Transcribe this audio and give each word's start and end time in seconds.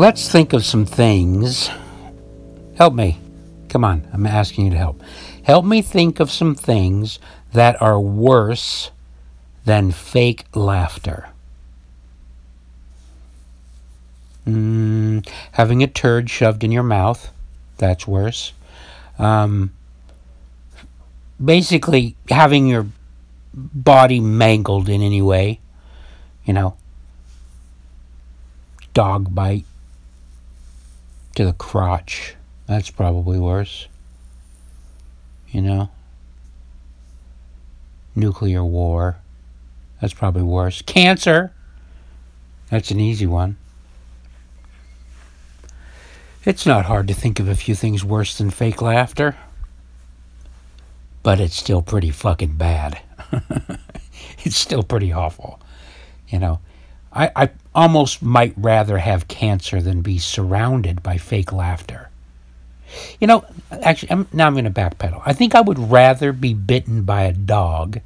Let's 0.00 0.32
think 0.32 0.54
of 0.54 0.64
some 0.64 0.86
things. 0.86 1.68
Help 2.78 2.94
me. 2.94 3.18
Come 3.68 3.84
on, 3.84 4.08
I'm 4.14 4.26
asking 4.26 4.64
you 4.64 4.70
to 4.70 4.78
help. 4.78 5.02
Help 5.42 5.66
me 5.66 5.82
think 5.82 6.20
of 6.20 6.30
some 6.30 6.54
things 6.54 7.18
that 7.52 7.82
are 7.82 8.00
worse 8.00 8.92
than 9.66 9.90
fake 9.90 10.46
laughter. 10.54 11.28
Mm, 14.46 15.28
having 15.52 15.82
a 15.82 15.86
turd 15.86 16.30
shoved 16.30 16.64
in 16.64 16.72
your 16.72 16.82
mouth, 16.82 17.30
that's 17.76 18.06
worse. 18.06 18.54
Um, 19.18 19.74
basically, 21.44 22.16
having 22.30 22.68
your 22.68 22.86
body 23.52 24.18
mangled 24.18 24.88
in 24.88 25.02
any 25.02 25.20
way, 25.20 25.60
you 26.46 26.54
know, 26.54 26.78
dog 28.94 29.34
bite 29.34 29.66
to 31.40 31.46
the 31.46 31.52
crotch, 31.54 32.34
that's 32.66 32.90
probably 32.90 33.38
worse, 33.38 33.88
you 35.48 35.62
know. 35.62 35.88
Nuclear 38.14 38.62
war, 38.62 39.16
that's 40.00 40.12
probably 40.12 40.42
worse. 40.42 40.82
Cancer, 40.82 41.54
that's 42.68 42.90
an 42.90 43.00
easy 43.00 43.26
one. 43.26 43.56
It's 46.44 46.66
not 46.66 46.84
hard 46.84 47.08
to 47.08 47.14
think 47.14 47.40
of 47.40 47.48
a 47.48 47.54
few 47.54 47.74
things 47.74 48.04
worse 48.04 48.36
than 48.36 48.50
fake 48.50 48.82
laughter, 48.82 49.34
but 51.22 51.40
it's 51.40 51.56
still 51.56 51.80
pretty 51.80 52.10
fucking 52.10 52.56
bad. 52.56 53.00
it's 54.40 54.56
still 54.56 54.82
pretty 54.82 55.10
awful. 55.10 55.58
You 56.28 56.38
know, 56.38 56.60
I, 57.10 57.30
I 57.34 57.50
almost 57.74 58.22
might 58.22 58.54
rather 58.56 58.98
have 58.98 59.28
cancer 59.28 59.80
than 59.80 60.02
be 60.02 60.18
surrounded 60.18 61.02
by 61.02 61.16
fake 61.16 61.52
laughter. 61.52 62.10
You 63.20 63.26
know, 63.26 63.44
actually, 63.70 64.10
I'm, 64.10 64.26
now 64.32 64.46
I'm 64.46 64.54
going 64.54 64.64
to 64.64 64.70
backpedal. 64.70 65.22
I 65.24 65.32
think 65.32 65.54
I 65.54 65.60
would 65.60 65.78
rather 65.78 66.32
be 66.32 66.54
bitten 66.54 67.02
by 67.02 67.22
a 67.22 67.32
dog 67.32 68.00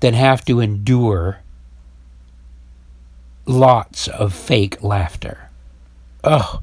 than 0.00 0.14
have 0.14 0.44
to 0.46 0.60
endure 0.60 1.38
lots 3.46 4.08
of 4.08 4.34
fake 4.34 4.82
laughter. 4.82 5.48
Ugh. 6.24 6.62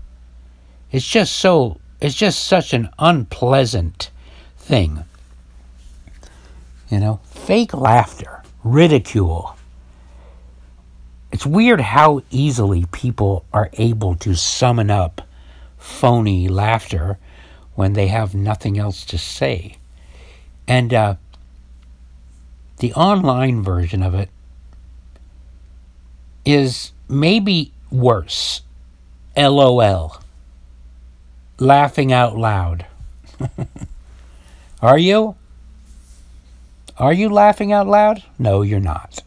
It's 0.92 1.08
just 1.08 1.36
so, 1.36 1.80
it's 2.02 2.16
just 2.16 2.44
such 2.45 2.73
an 2.73 2.89
unpleasant 3.00 4.11
thing. 4.58 5.03
You 6.89 7.00
know, 7.00 7.20
fake 7.26 7.73
laughter, 7.73 8.44
ridicule. 8.64 9.55
It's 11.36 11.45
weird 11.45 11.81
how 11.81 12.22
easily 12.31 12.86
people 12.94 13.44
are 13.52 13.69
able 13.73 14.16
to 14.16 14.36
summon 14.36 14.89
up 14.89 15.22
phony 15.77 16.47
laughter 16.47 17.17
when 17.73 17.92
they 17.92 18.08
have 18.08 18.33
nothing 18.33 18.80
else 18.80 19.03
to 19.08 19.17
say. 19.17 19.75
And 20.66 20.94
uh, 20.94 21.16
the 22.77 22.94
online 22.94 23.61
version 23.64 24.02
of 24.02 24.14
it 24.16 24.30
is 26.45 26.94
maybe 27.09 27.73
worse. 27.92 28.61
LOL 29.36 30.22
laughing 31.59 32.14
out 32.14 32.37
loud. 32.37 32.86
Are 34.81 34.98
you? 34.98 35.36
Are 36.98 37.11
you 37.11 37.27
laughing 37.27 37.73
out 37.73 37.87
loud? 37.87 38.23
No, 38.39 38.61
you're 38.61 38.80
not. 38.80 39.21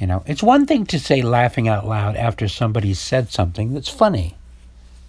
You 0.00 0.06
know, 0.06 0.24
it's 0.26 0.42
one 0.42 0.64
thing 0.64 0.86
to 0.86 0.98
say 0.98 1.20
laughing 1.20 1.68
out 1.68 1.86
loud 1.86 2.16
after 2.16 2.48
somebody 2.48 2.94
said 2.94 3.30
something 3.30 3.74
that's 3.74 3.90
funny. 3.90 4.34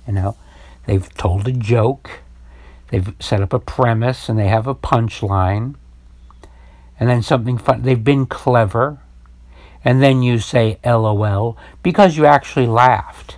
You 0.05 0.13
know, 0.13 0.37
they've 0.85 1.11
told 1.13 1.47
a 1.47 1.53
joke, 1.53 2.19
they've 2.89 3.13
set 3.17 3.41
up 3.41 3.53
a 3.53 3.59
premise, 3.59 4.27
and 4.27 4.37
they 4.37 4.49
have 4.49 4.67
a 4.67 4.75
punchline, 4.75 5.75
and 6.99 7.09
then 7.09 7.23
something 7.23 7.57
fun. 7.57 7.83
They've 7.83 8.03
been 8.03 8.25
clever, 8.25 8.99
and 9.85 10.03
then 10.03 10.23
you 10.23 10.39
say 10.39 10.77
LOL 10.83 11.57
because 11.81 12.17
you 12.17 12.25
actually 12.25 12.67
laughed. 12.67 13.37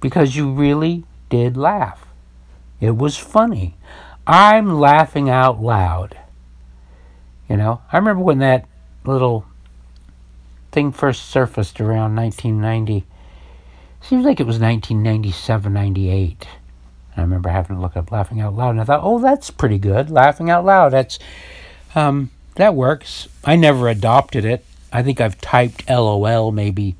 Because 0.00 0.34
you 0.34 0.50
really 0.50 1.04
did 1.28 1.56
laugh. 1.56 2.08
It 2.80 2.96
was 2.96 3.16
funny. 3.16 3.76
I'm 4.26 4.80
laughing 4.80 5.30
out 5.30 5.62
loud. 5.62 6.18
You 7.48 7.56
know, 7.56 7.82
I 7.92 7.98
remember 7.98 8.22
when 8.22 8.38
that 8.38 8.66
little 9.04 9.44
thing 10.72 10.92
first 10.92 11.28
surfaced 11.28 11.80
around 11.80 12.16
1990. 12.16 13.04
Seems 14.00 14.24
like 14.24 14.40
it 14.40 14.46
was 14.46 14.58
1997, 14.58 15.72
98. 15.72 16.46
I 17.16 17.20
remember 17.20 17.48
having 17.50 17.76
to 17.76 17.82
look 17.82 17.96
up 17.96 18.10
laughing 18.10 18.40
out 18.40 18.54
loud, 18.54 18.70
and 18.70 18.80
I 18.80 18.84
thought, 18.84 19.00
oh, 19.02 19.18
that's 19.18 19.50
pretty 19.50 19.78
good. 19.78 20.10
Laughing 20.10 20.48
out 20.48 20.64
loud. 20.64 20.90
That's 20.90 21.18
um, 21.94 22.30
that 22.54 22.74
works. 22.74 23.28
I 23.44 23.56
never 23.56 23.88
adopted 23.88 24.44
it. 24.44 24.64
I 24.92 25.02
think 25.02 25.20
I've 25.20 25.40
typed 25.40 25.88
LOL 25.88 26.52
maybe 26.52 26.96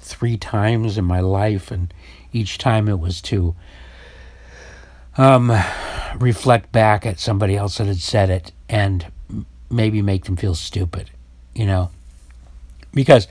three 0.00 0.36
times 0.36 0.96
in 0.96 1.04
my 1.04 1.20
life, 1.20 1.70
and 1.70 1.92
each 2.32 2.58
time 2.58 2.88
it 2.88 2.98
was 2.98 3.20
to 3.22 3.54
um, 5.16 5.52
reflect 6.16 6.72
back 6.72 7.04
at 7.04 7.20
somebody 7.20 7.56
else 7.56 7.78
that 7.78 7.86
had 7.86 7.98
said 7.98 8.30
it 8.30 8.52
and 8.68 9.06
maybe 9.70 10.02
make 10.02 10.24
them 10.24 10.36
feel 10.36 10.54
stupid, 10.54 11.10
you 11.54 11.66
know? 11.66 11.90
Because, 12.92 13.26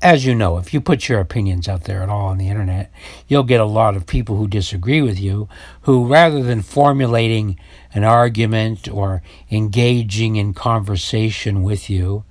as 0.00 0.26
you 0.26 0.34
know, 0.34 0.58
if 0.58 0.74
you 0.74 0.80
put 0.80 1.08
your 1.08 1.20
opinions 1.20 1.68
out 1.68 1.84
there 1.84 2.02
at 2.02 2.08
all 2.08 2.26
on 2.26 2.38
the 2.38 2.48
internet, 2.48 2.90
you'll 3.28 3.44
get 3.44 3.60
a 3.60 3.64
lot 3.64 3.96
of 3.96 4.06
people 4.06 4.36
who 4.36 4.48
disagree 4.48 5.00
with 5.00 5.18
you 5.20 5.48
who, 5.82 6.06
rather 6.06 6.42
than 6.42 6.62
formulating 6.62 7.58
an 7.94 8.04
argument 8.04 8.88
or 8.88 9.22
engaging 9.50 10.36
in 10.36 10.54
conversation 10.54 11.62
with 11.62 11.88
you, 11.88 12.24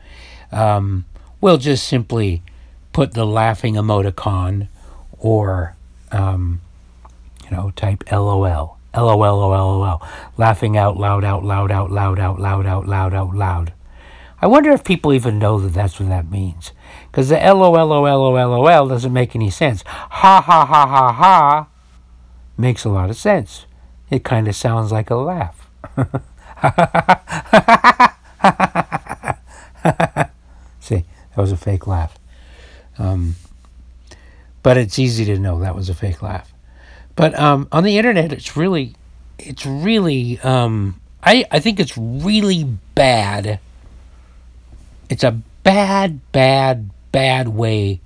um, 0.51 1.05
will 1.39 1.57
just 1.57 1.87
simply 1.87 2.43
put 2.93 3.13
the 3.13 3.25
laughing 3.25 3.75
emoticon 3.75 4.67
or, 5.17 5.75
um, 6.11 6.59
you 7.45 7.55
know, 7.55 7.71
type 7.71 8.03
LOL. 8.11 8.77
LOL, 8.93 9.19
LOL, 9.19 10.01
laughing 10.37 10.75
out 10.75 10.97
loud, 10.97 11.23
out 11.23 11.45
loud, 11.45 11.71
out 11.71 11.91
loud, 11.91 12.19
out 12.19 12.39
loud, 12.39 12.65
out 12.65 12.87
loud, 12.87 13.13
out 13.13 13.33
loud. 13.33 13.73
I 14.41 14.47
wonder 14.47 14.71
if 14.71 14.83
people 14.83 15.13
even 15.13 15.37
know 15.37 15.59
that 15.59 15.73
that's 15.73 15.99
what 15.99 16.09
that 16.09 16.31
means. 16.31 16.71
Because 17.11 17.29
the 17.29 17.35
LOL, 17.35 17.71
LOL, 17.71 18.33
LOL 18.33 18.87
doesn't 18.87 19.13
make 19.13 19.35
any 19.35 19.51
sense. 19.51 19.83
Ha 19.85 20.41
ha 20.41 20.65
ha 20.65 20.87
ha 20.87 21.11
ha 21.11 21.67
makes 22.57 22.83
a 22.83 22.89
lot 22.89 23.09
of 23.09 23.17
sense. 23.17 23.65
It 24.09 24.23
kind 24.23 24.47
of 24.47 24.55
sounds 24.55 24.91
like 24.91 25.09
a 25.09 25.15
laugh. 25.15 25.69
See, 30.79 31.05
that 31.35 31.37
was 31.37 31.51
a 31.51 31.57
fake 31.57 31.85
laugh. 31.85 32.17
Um, 32.97 33.35
but 34.63 34.77
it's 34.77 34.99
easy 34.99 35.25
to 35.25 35.37
know 35.39 35.59
that 35.59 35.75
was 35.75 35.89
a 35.89 35.93
fake 35.93 36.21
laugh. 36.21 36.53
But 37.15 37.37
um, 37.37 37.67
on 37.71 37.83
the 37.83 37.97
internet, 37.97 38.33
it's 38.33 38.57
really, 38.57 38.95
it's 39.37 39.65
really, 39.65 40.39
um, 40.39 40.99
I, 41.23 41.45
I 41.51 41.59
think 41.59 41.79
it's 41.79 41.97
really 41.97 42.63
bad. 42.95 43.59
It's 45.11 45.23
a 45.23 45.41
bad, 45.63 46.31
bad, 46.31 46.89
bad 47.11 47.49
way 47.49 47.99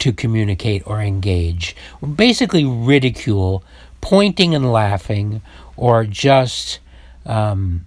to 0.00 0.12
communicate 0.12 0.82
or 0.86 1.00
engage. 1.00 1.76
Basically, 2.16 2.64
ridicule, 2.64 3.62
pointing 4.00 4.54
and 4.54 4.72
laughing, 4.72 5.42
or 5.76 6.04
just 6.04 6.80
um, 7.26 7.84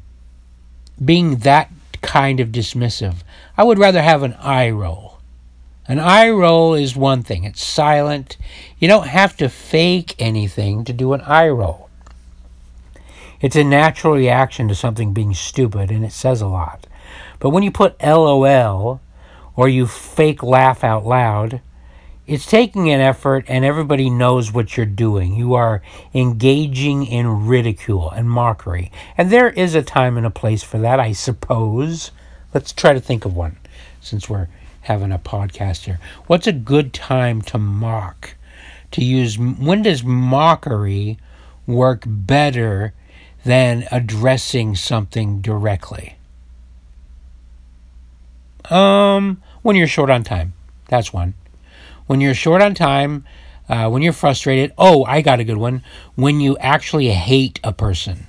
being 1.03 1.37
that 1.37 1.71
kind 2.01 2.39
of 2.39 2.49
dismissive. 2.49 3.15
I 3.57 3.63
would 3.63 3.79
rather 3.79 4.01
have 4.01 4.23
an 4.23 4.33
eye 4.35 4.69
roll 4.69 5.11
an 5.91 5.99
eye 5.99 6.29
roll 6.29 6.73
is 6.73 6.95
one 6.95 7.21
thing, 7.21 7.43
it's 7.43 7.61
silent. 7.61 8.37
You 8.79 8.87
don't 8.87 9.07
have 9.07 9.35
to 9.35 9.49
fake 9.49 10.15
anything 10.19 10.85
to 10.85 10.93
do 10.93 11.11
an 11.11 11.19
eye 11.19 11.49
roll. 11.49 11.89
It's 13.41 13.57
a 13.57 13.63
natural 13.65 14.13
reaction 14.13 14.69
to 14.69 14.75
something 14.75 15.11
being 15.11 15.33
stupid, 15.33 15.91
and 15.91 16.05
it 16.05 16.13
says 16.13 16.39
a 16.39 16.47
lot. 16.47 16.87
But 17.41 17.49
when 17.49 17.63
you 17.63 17.71
put 17.71 18.01
LOL 18.01 19.01
or 19.55 19.67
you 19.67 19.87
fake 19.87 20.43
laugh 20.43 20.83
out 20.83 21.05
loud, 21.05 21.59
it's 22.27 22.45
taking 22.45 22.89
an 22.91 23.01
effort, 23.01 23.45
and 23.47 23.65
everybody 23.65 24.11
knows 24.11 24.53
what 24.53 24.77
you're 24.77 24.85
doing. 24.85 25.35
You 25.35 25.55
are 25.55 25.81
engaging 26.13 27.05
in 27.05 27.47
ridicule 27.47 28.11
and 28.11 28.29
mockery. 28.29 28.91
And 29.17 29.31
there 29.31 29.49
is 29.49 29.73
a 29.73 29.81
time 29.81 30.17
and 30.17 30.25
a 30.25 30.29
place 30.29 30.61
for 30.61 30.77
that, 30.77 30.99
I 30.99 31.13
suppose. 31.13 32.11
Let's 32.53 32.71
try 32.71 32.93
to 32.93 33.01
think 33.01 33.25
of 33.25 33.35
one 33.35 33.57
since 33.99 34.29
we're 34.29 34.47
having 34.81 35.11
a 35.11 35.17
podcast 35.17 35.85
here. 35.85 35.99
What's 36.27 36.47
a 36.47 36.53
good 36.53 36.93
time 36.93 37.41
to 37.43 37.57
mock? 37.57 38.35
To 38.91 39.03
use 39.03 39.39
when 39.39 39.81
does 39.81 40.03
mockery 40.03 41.17
work 41.65 42.03
better 42.05 42.93
than 43.43 43.87
addressing 43.91 44.75
something 44.75 45.41
directly? 45.41 46.17
Um, 48.69 49.41
when 49.61 49.75
you're 49.75 49.87
short 49.87 50.09
on 50.09 50.23
time. 50.23 50.53
That's 50.87 51.13
one. 51.13 51.33
when 52.07 52.19
you're 52.19 52.33
short 52.33 52.61
on 52.61 52.75
time, 52.75 53.23
uh, 53.69 53.89
when 53.89 54.01
you're 54.01 54.11
frustrated. 54.11 54.73
Oh, 54.77 55.05
I 55.05 55.21
got 55.21 55.39
a 55.39 55.45
good 55.45 55.57
one. 55.57 55.81
When 56.15 56.41
you 56.41 56.57
actually 56.57 57.07
hate 57.07 57.57
a 57.63 57.71
person. 57.71 58.27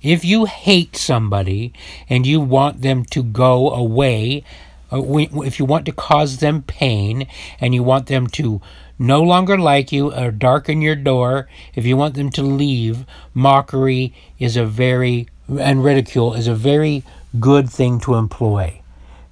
If 0.00 0.24
you 0.24 0.46
hate 0.46 0.96
somebody 0.96 1.74
and 2.08 2.24
you 2.26 2.40
want 2.40 2.80
them 2.80 3.04
to 3.06 3.22
go 3.22 3.70
away, 3.70 4.44
uh, 4.90 5.02
if 5.18 5.58
you 5.58 5.66
want 5.66 5.84
to 5.86 5.92
cause 5.92 6.38
them 6.38 6.62
pain 6.62 7.26
and 7.60 7.74
you 7.74 7.82
want 7.82 8.06
them 8.06 8.26
to 8.28 8.62
no 8.98 9.22
longer 9.22 9.58
like 9.58 9.92
you 9.92 10.14
or 10.14 10.30
darken 10.30 10.80
your 10.80 10.96
door, 10.96 11.46
if 11.74 11.84
you 11.84 11.96
want 11.96 12.14
them 12.14 12.30
to 12.30 12.42
leave, 12.42 13.04
mockery 13.34 14.14
is 14.38 14.56
a 14.56 14.64
very, 14.64 15.28
and 15.60 15.84
ridicule 15.84 16.32
is 16.32 16.48
a 16.48 16.54
very 16.54 17.04
good 17.38 17.68
thing 17.68 18.00
to 18.00 18.14
employ 18.14 18.77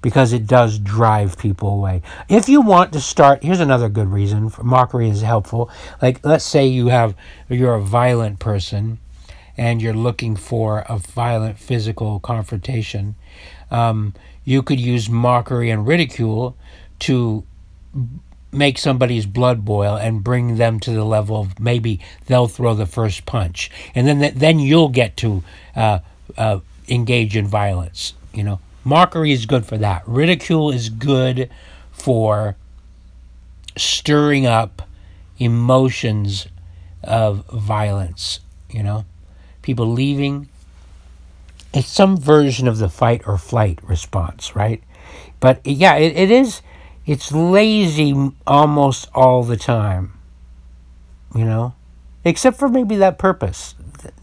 because 0.07 0.31
it 0.31 0.47
does 0.47 0.79
drive 0.79 1.37
people 1.37 1.67
away. 1.67 2.01
If 2.29 2.47
you 2.47 2.61
want 2.61 2.93
to 2.93 3.01
start, 3.01 3.43
here's 3.43 3.59
another 3.59 3.89
good 3.89 4.07
reason 4.07 4.49
mockery 4.63 5.09
is 5.09 5.21
helpful. 5.21 5.69
Like, 6.01 6.25
let's 6.25 6.45
say 6.45 6.65
you 6.65 6.87
have, 6.87 7.13
you're 7.49 7.75
a 7.75 7.81
violent 7.81 8.39
person 8.39 8.99
and 9.57 9.81
you're 9.81 9.93
looking 9.93 10.37
for 10.37 10.85
a 10.87 10.97
violent 10.97 11.59
physical 11.59 12.21
confrontation, 12.21 13.15
um, 13.69 14.13
you 14.45 14.63
could 14.63 14.79
use 14.79 15.09
mockery 15.09 15.69
and 15.69 15.85
ridicule 15.85 16.55
to 16.99 17.43
make 18.53 18.77
somebody's 18.77 19.25
blood 19.25 19.65
boil 19.65 19.97
and 19.97 20.23
bring 20.23 20.55
them 20.55 20.79
to 20.79 20.91
the 20.91 21.03
level 21.03 21.41
of 21.41 21.59
maybe 21.59 21.99
they'll 22.27 22.47
throw 22.47 22.73
the 22.73 22.85
first 22.85 23.25
punch, 23.25 23.69
and 23.93 24.07
then 24.07 24.31
then 24.37 24.57
you'll 24.57 24.87
get 24.87 25.17
to 25.17 25.43
uh, 25.75 25.99
uh, 26.37 26.59
engage 26.87 27.35
in 27.35 27.45
violence. 27.45 28.13
You 28.33 28.45
know, 28.45 28.59
mockery 28.87 29.31
is 29.31 29.45
good 29.45 29.65
for 29.65 29.77
that. 29.77 30.03
Ridicule 30.07 30.71
is 30.71 30.89
good 30.89 31.49
for 31.91 32.55
stirring 33.75 34.45
up 34.45 34.87
emotions 35.37 36.47
of 37.03 37.45
violence. 37.47 38.39
You 38.69 38.83
know 38.83 39.05
people 39.67 39.85
leaving. 39.85 40.47
It's 41.73 41.89
some 41.89 42.15
version 42.15 42.69
of 42.69 42.77
the 42.77 42.87
fight 42.87 43.21
or 43.27 43.37
flight 43.37 43.79
response, 43.83 44.55
right? 44.55 44.81
But 45.41 45.59
yeah, 45.65 45.95
it, 45.95 46.15
it 46.15 46.31
is. 46.31 46.61
It's 47.05 47.33
lazy 47.33 48.31
almost 48.47 49.09
all 49.13 49.43
the 49.43 49.57
time, 49.57 50.13
you 51.35 51.43
know, 51.43 51.73
except 52.23 52.57
for 52.57 52.69
maybe 52.69 52.95
that 52.95 53.17
purpose. 53.17 53.75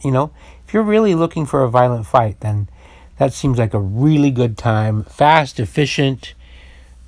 You 0.02 0.12
know, 0.12 0.32
if 0.66 0.72
you're 0.72 0.82
really 0.82 1.14
looking 1.14 1.44
for 1.44 1.62
a 1.62 1.68
violent 1.68 2.06
fight, 2.06 2.40
then 2.40 2.70
that 3.18 3.32
seems 3.32 3.58
like 3.58 3.74
a 3.74 3.80
really 3.80 4.30
good 4.30 4.58
time, 4.58 5.04
fast, 5.04 5.60
efficient, 5.60 6.34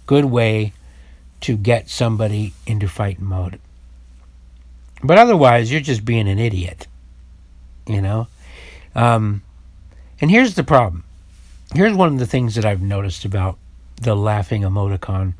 good 0.06 0.26
way 0.26 0.72
to 1.40 1.56
get 1.56 1.88
somebody 1.88 2.54
into 2.66 2.88
fight 2.88 3.20
mode. 3.20 3.60
But 5.02 5.18
otherwise, 5.18 5.70
you're 5.70 5.80
just 5.80 6.04
being 6.04 6.28
an 6.28 6.38
idiot 6.38 6.86
you 7.86 8.02
know? 8.02 8.28
Um, 8.94 9.42
and 10.20 10.30
here's 10.30 10.54
the 10.54 10.64
problem. 10.64 11.04
Here's 11.74 11.94
one 11.94 12.12
of 12.12 12.18
the 12.18 12.26
things 12.26 12.54
that 12.54 12.64
I've 12.64 12.82
noticed 12.82 13.24
about 13.24 13.58
the 14.00 14.14
laughing 14.14 14.62
emoticon. 14.62 15.34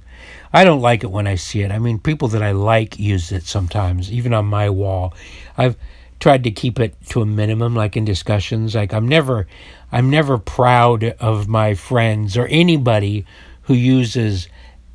I 0.53 0.65
don't 0.65 0.81
like 0.81 1.05
it 1.05 1.11
when 1.11 1.27
I 1.27 1.35
see 1.35 1.63
it. 1.63 1.71
I 1.71 1.79
mean, 1.79 1.99
people 1.99 2.29
that 2.29 2.43
I 2.43 2.53
like 2.53 2.99
use 2.99 3.33
it 3.33 3.45
sometimes, 3.45 4.11
even 4.11 4.33
on 4.33 4.47
my 4.47 4.71
wall. 4.71 5.15
I've 5.57 5.77
tried 6.21 6.45
to 6.45 6.51
keep 6.51 6.81
it 6.81 6.95
to 7.09 7.23
a 7.23 7.27
minimum, 7.27 7.75
like 7.75 7.97
in 7.97 8.05
discussions. 8.05 8.75
Like 8.75 8.93
I'm 8.93 9.09
never, 9.09 9.47
I'm 9.93 10.11
never 10.11 10.39
proud 10.39 11.05
of 11.05 11.49
my 11.49 11.75
friends 11.75 12.37
or 12.37 12.47
anybody 12.47 13.25
who 13.63 13.75
uses 13.75 14.49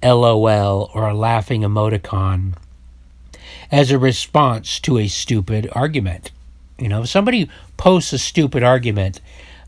LOL 0.04 0.90
or 0.94 1.08
a 1.08 1.14
laughing 1.14 1.62
emoticon 1.62 2.54
as 3.72 3.92
a 3.92 3.98
response 3.98 4.80
to 4.82 4.98
a 4.98 5.08
stupid 5.08 5.70
argument. 5.74 6.32
You 6.78 6.90
know, 6.90 7.04
if 7.04 7.10
somebody 7.10 7.50
posts 7.78 8.12
a 8.14 8.18
stupid 8.18 8.64
argument, 8.64 9.22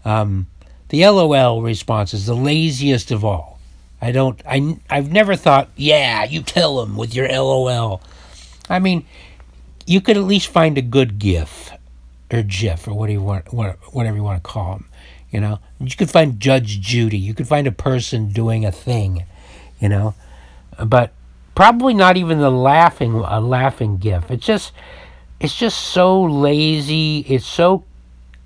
um, 0.03 0.47
the 0.89 1.05
LOL 1.05 1.61
response 1.61 2.13
is 2.13 2.25
the 2.25 2.35
laziest 2.35 3.11
of 3.11 3.23
all. 3.23 3.59
I 4.01 4.11
don't. 4.11 4.41
I 4.45 4.77
I've 4.89 5.11
never 5.11 5.35
thought, 5.35 5.69
yeah, 5.77 6.25
you 6.25 6.41
tell 6.41 6.77
them 6.83 6.97
with 6.97 7.15
your 7.15 7.27
LOL. 7.29 8.01
I 8.69 8.79
mean, 8.79 9.05
you 9.85 10.01
could 10.01 10.17
at 10.17 10.23
least 10.23 10.47
find 10.47 10.77
a 10.77 10.81
good 10.81 11.19
GIF 11.19 11.71
or 12.31 12.43
GIF 12.43 12.87
or 12.87 12.93
whatever 12.93 13.19
you 13.19 13.21
want, 13.21 13.53
whatever 13.53 14.17
you 14.17 14.23
want 14.23 14.43
to 14.43 14.49
call 14.49 14.73
them. 14.73 14.85
You 15.31 15.39
know, 15.41 15.59
you 15.79 15.95
could 15.95 16.11
find 16.11 16.39
Judge 16.39 16.79
Judy. 16.79 17.17
You 17.17 17.33
could 17.33 17.47
find 17.47 17.65
a 17.65 17.71
person 17.71 18.29
doing 18.29 18.65
a 18.65 18.71
thing. 18.71 19.25
You 19.79 19.89
know, 19.89 20.13
but 20.83 21.11
probably 21.55 21.93
not 21.93 22.17
even 22.17 22.39
the 22.39 22.51
laughing 22.51 23.13
a 23.13 23.41
laughing 23.41 23.97
GIF. 23.97 24.29
It's 24.29 24.45
just 24.45 24.71
it's 25.39 25.55
just 25.55 25.79
so 25.79 26.21
lazy. 26.21 27.19
It's 27.27 27.45
so 27.45 27.83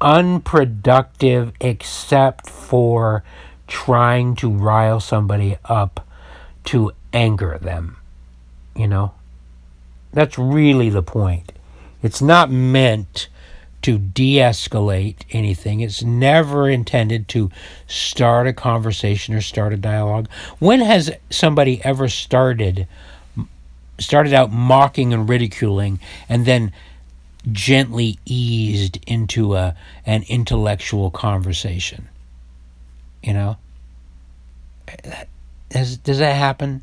unproductive, 0.01 1.54
except 1.60 2.50
for 2.50 3.24
trying 3.68 4.36
to 4.38 4.50
rile 4.50 5.00
somebody 5.00 5.57
up 5.66 6.07
to 6.66 6.92
anger 7.13 7.57
them. 7.62 7.98
You 8.75 8.88
know? 8.88 9.13
That's 10.18 10.40
really 10.40 10.90
the 10.90 11.04
point. 11.04 11.52
It's 12.02 12.24
not 12.24 12.50
meant 12.50 13.28
to 13.84 14.00
de 14.00 14.38
escalate 14.38 15.18
anything. 15.30 15.81
It's 15.81 16.02
never 16.02 16.68
intended 16.68 17.28
to 17.28 17.52
start 17.86 18.48
a 18.48 18.54
conversation 18.54 19.36
or 19.36 19.42
start 19.42 19.74
a 19.74 19.78
dialogue. 19.78 20.28
When 20.58 20.80
has 20.80 21.12
somebody 21.30 21.86
ever 21.86 22.10
started 22.10 22.88
started 24.00 24.34
out 24.34 24.52
mocking 24.52 25.14
and 25.14 25.30
ridiculing 25.30 26.00
and 26.28 26.48
then 26.48 26.72
gently 27.52 28.18
eased 28.25 28.98
into 29.06 29.54
a 29.54 29.75
an 30.04 30.24
intellectual 30.28 31.12
conversation. 31.12 32.10
You 33.22 33.34
know? 33.34 33.58
Does, 35.70 35.98
does 35.98 36.18
that 36.18 36.34
happen? 36.34 36.82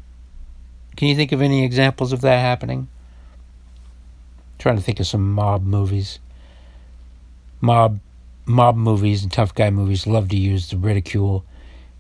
Can 0.94 1.08
you 1.08 1.16
think 1.16 1.32
of 1.32 1.42
any 1.42 1.64
examples 1.64 2.12
of 2.12 2.20
that 2.20 2.38
happening? 2.38 2.87
Trying 4.64 4.76
to 4.76 4.83
think 4.83 4.99
of 4.99 5.06
some 5.06 5.30
mob 5.30 5.62
movies. 5.62 6.21
Mob 7.61 8.00
mob 8.47 8.76
movies 8.76 9.23
and 9.23 9.30
tough 9.30 9.54
guy 9.54 9.68
movies 9.68 10.06
love 10.06 10.30
to 10.30 10.38
use 10.38 10.71
the 10.71 10.78
ridicule. 10.78 11.44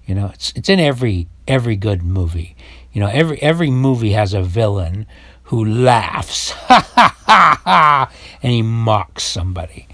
You 0.06 0.14
know, 0.14 0.30
it's 0.32 0.50
it's 0.56 0.70
in 0.70 0.80
every 0.80 1.28
every 1.46 1.76
good 1.76 2.02
movie. 2.02 2.56
You 2.90 3.02
know, 3.02 3.08
every 3.08 3.36
every 3.42 3.70
movie 3.70 4.12
has 4.12 4.32
a 4.32 4.42
villain 4.42 5.06
who 5.42 5.62
laughs, 5.62 6.52
ha 6.52 6.90
ha 6.94 7.14
ha 7.26 7.60
ha, 7.64 8.10
and 8.42 8.50
he 8.50 8.62
mocks 8.62 9.24
somebody, 9.24 9.86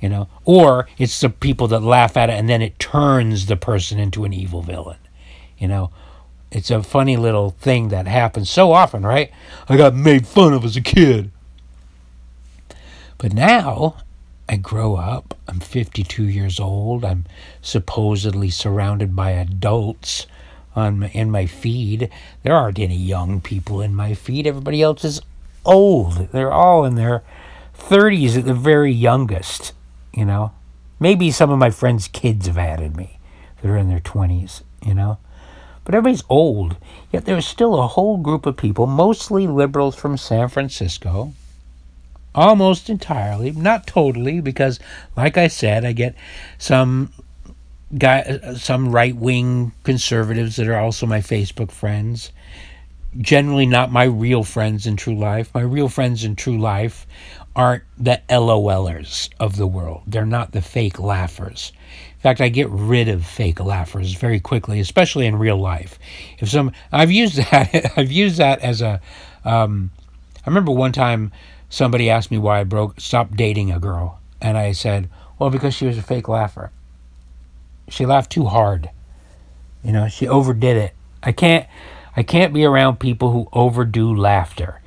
you 0.00 0.08
know. 0.08 0.26
Or 0.44 0.88
it's 0.98 1.20
the 1.20 1.30
people 1.30 1.68
that 1.68 1.84
laugh 1.84 2.16
at 2.16 2.30
it 2.30 2.32
and 2.32 2.48
then 2.48 2.62
it 2.62 2.80
turns 2.80 3.46
the 3.46 3.56
person 3.56 4.00
into 4.00 4.24
an 4.24 4.32
evil 4.32 4.62
villain, 4.62 4.98
you 5.56 5.68
know. 5.68 5.92
It's 6.50 6.72
a 6.72 6.82
funny 6.82 7.16
little 7.16 7.50
thing 7.50 7.90
that 7.90 8.08
happens 8.08 8.50
so 8.50 8.72
often, 8.72 9.06
right? 9.06 9.30
I 9.68 9.76
got 9.76 9.94
made 9.94 10.26
fun 10.26 10.52
of 10.52 10.64
as 10.64 10.76
a 10.76 10.80
kid. 10.80 11.30
But 13.18 13.32
now 13.32 13.96
I 14.48 14.56
grow 14.56 14.96
up, 14.96 15.34
I'm 15.48 15.60
52 15.60 16.22
years 16.22 16.60
old, 16.60 17.04
I'm 17.04 17.26
supposedly 17.60 18.48
surrounded 18.48 19.14
by 19.16 19.32
adults 19.32 20.26
on 20.76 21.00
my, 21.00 21.08
in 21.08 21.30
my 21.30 21.46
feed. 21.46 22.10
There 22.44 22.54
aren't 22.54 22.78
any 22.78 22.96
young 22.96 23.40
people 23.40 23.80
in 23.80 23.94
my 23.94 24.14
feed. 24.14 24.46
Everybody 24.46 24.80
else 24.82 25.04
is 25.04 25.20
old. 25.64 26.30
They're 26.30 26.52
all 26.52 26.84
in 26.84 26.94
their 26.94 27.24
30s 27.76 28.38
at 28.38 28.44
the 28.44 28.54
very 28.54 28.92
youngest, 28.92 29.72
you 30.14 30.24
know. 30.24 30.52
Maybe 31.00 31.30
some 31.30 31.50
of 31.50 31.58
my 31.58 31.70
friends' 31.70 32.08
kids 32.08 32.46
have 32.46 32.58
added 32.58 32.96
me 32.96 33.18
They're 33.62 33.76
in 33.76 33.88
their 33.88 34.00
20s, 34.00 34.62
you 34.84 34.94
know. 34.94 35.18
But 35.84 35.94
everybody's 35.94 36.24
old. 36.28 36.76
Yet 37.12 37.24
there's 37.24 37.46
still 37.46 37.80
a 37.80 37.86
whole 37.86 38.16
group 38.18 38.46
of 38.46 38.56
people, 38.56 38.86
mostly 38.86 39.46
liberals 39.46 39.96
from 39.96 40.16
San 40.16 40.48
Francisco, 40.48 41.32
almost 42.34 42.90
entirely, 42.90 43.50
not 43.50 43.86
totally, 43.86 44.40
because, 44.40 44.78
like 45.16 45.36
I 45.36 45.48
said, 45.48 45.84
I 45.84 45.92
get 45.92 46.14
some 46.58 47.12
guy, 47.96 48.54
some 48.54 48.90
right 48.90 49.16
wing 49.16 49.72
conservatives 49.84 50.56
that 50.56 50.68
are 50.68 50.78
also 50.78 51.06
my 51.06 51.20
Facebook 51.20 51.70
friends. 51.70 52.32
Generally, 53.16 53.66
not 53.66 53.90
my 53.90 54.04
real 54.04 54.44
friends 54.44 54.86
in 54.86 54.96
true 54.96 55.16
life. 55.16 55.50
My 55.54 55.62
real 55.62 55.88
friends 55.88 56.24
in 56.24 56.36
true 56.36 56.58
life 56.58 57.06
aren't 57.56 57.82
the 57.96 58.20
LOLers 58.28 59.30
of 59.40 59.56
the 59.56 59.66
world. 59.66 60.02
They're 60.06 60.26
not 60.26 60.52
the 60.52 60.62
fake 60.62 61.00
laughers. 61.00 61.72
In 62.18 62.20
fact, 62.20 62.40
I 62.40 62.48
get 62.48 62.68
rid 62.68 63.08
of 63.08 63.24
fake 63.24 63.60
laughers 63.60 64.12
very 64.14 64.40
quickly, 64.40 64.78
especially 64.80 65.26
in 65.26 65.36
real 65.36 65.56
life. 65.56 65.98
If 66.38 66.48
some, 66.50 66.72
I've 66.92 67.10
used 67.10 67.36
that. 67.50 67.92
I've 67.96 68.12
used 68.12 68.36
that 68.38 68.60
as 68.60 68.82
a. 68.82 69.00
Um, 69.44 69.90
I 70.44 70.50
remember 70.50 70.72
one 70.72 70.92
time 70.92 71.32
somebody 71.68 72.10
asked 72.10 72.30
me 72.30 72.38
why 72.38 72.60
I 72.60 72.64
broke, 72.64 73.00
stopped 73.00 73.36
dating 73.36 73.70
a 73.70 73.78
girl, 73.78 74.20
and 74.40 74.56
I 74.56 74.72
said, 74.72 75.08
"Well, 75.38 75.50
because 75.50 75.74
she 75.74 75.86
was 75.86 75.98
a 75.98 76.02
fake 76.02 76.28
laugher." 76.28 76.70
she 77.90 78.06
laughed 78.06 78.30
too 78.30 78.46
hard. 78.46 78.90
You 79.82 79.92
know, 79.92 80.08
she 80.08 80.28
overdid 80.28 80.76
it. 80.76 80.94
I 81.22 81.32
can't 81.32 81.66
I 82.16 82.22
can't 82.22 82.52
be 82.52 82.64
around 82.64 82.98
people 82.98 83.32
who 83.32 83.48
overdo 83.52 84.14
laughter. 84.14 84.80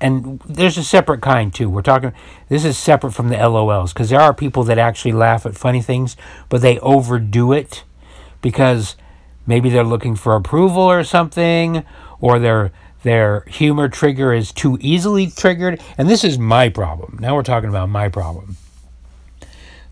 And 0.00 0.40
there's 0.40 0.78
a 0.78 0.82
separate 0.82 1.20
kind 1.20 1.54
too. 1.54 1.70
We're 1.70 1.82
talking, 1.82 2.12
this 2.48 2.64
is 2.64 2.76
separate 2.76 3.12
from 3.12 3.28
the 3.28 3.36
LOLs 3.36 3.92
because 3.92 4.10
there 4.10 4.20
are 4.20 4.34
people 4.34 4.64
that 4.64 4.78
actually 4.78 5.12
laugh 5.12 5.46
at 5.46 5.54
funny 5.54 5.80
things, 5.80 6.16
but 6.48 6.60
they 6.60 6.78
overdo 6.80 7.52
it 7.52 7.84
because 8.40 8.96
maybe 9.46 9.70
they're 9.70 9.84
looking 9.84 10.16
for 10.16 10.34
approval 10.34 10.82
or 10.82 11.04
something, 11.04 11.84
or 12.20 12.40
their 12.40 12.72
their 13.02 13.40
humor 13.48 13.88
trigger 13.88 14.32
is 14.32 14.52
too 14.52 14.78
easily 14.80 15.28
triggered. 15.28 15.80
And 15.98 16.08
this 16.08 16.24
is 16.24 16.38
my 16.38 16.68
problem. 16.68 17.18
Now 17.20 17.34
we're 17.34 17.42
talking 17.42 17.68
about 17.68 17.88
my 17.88 18.08
problem. 18.08 18.56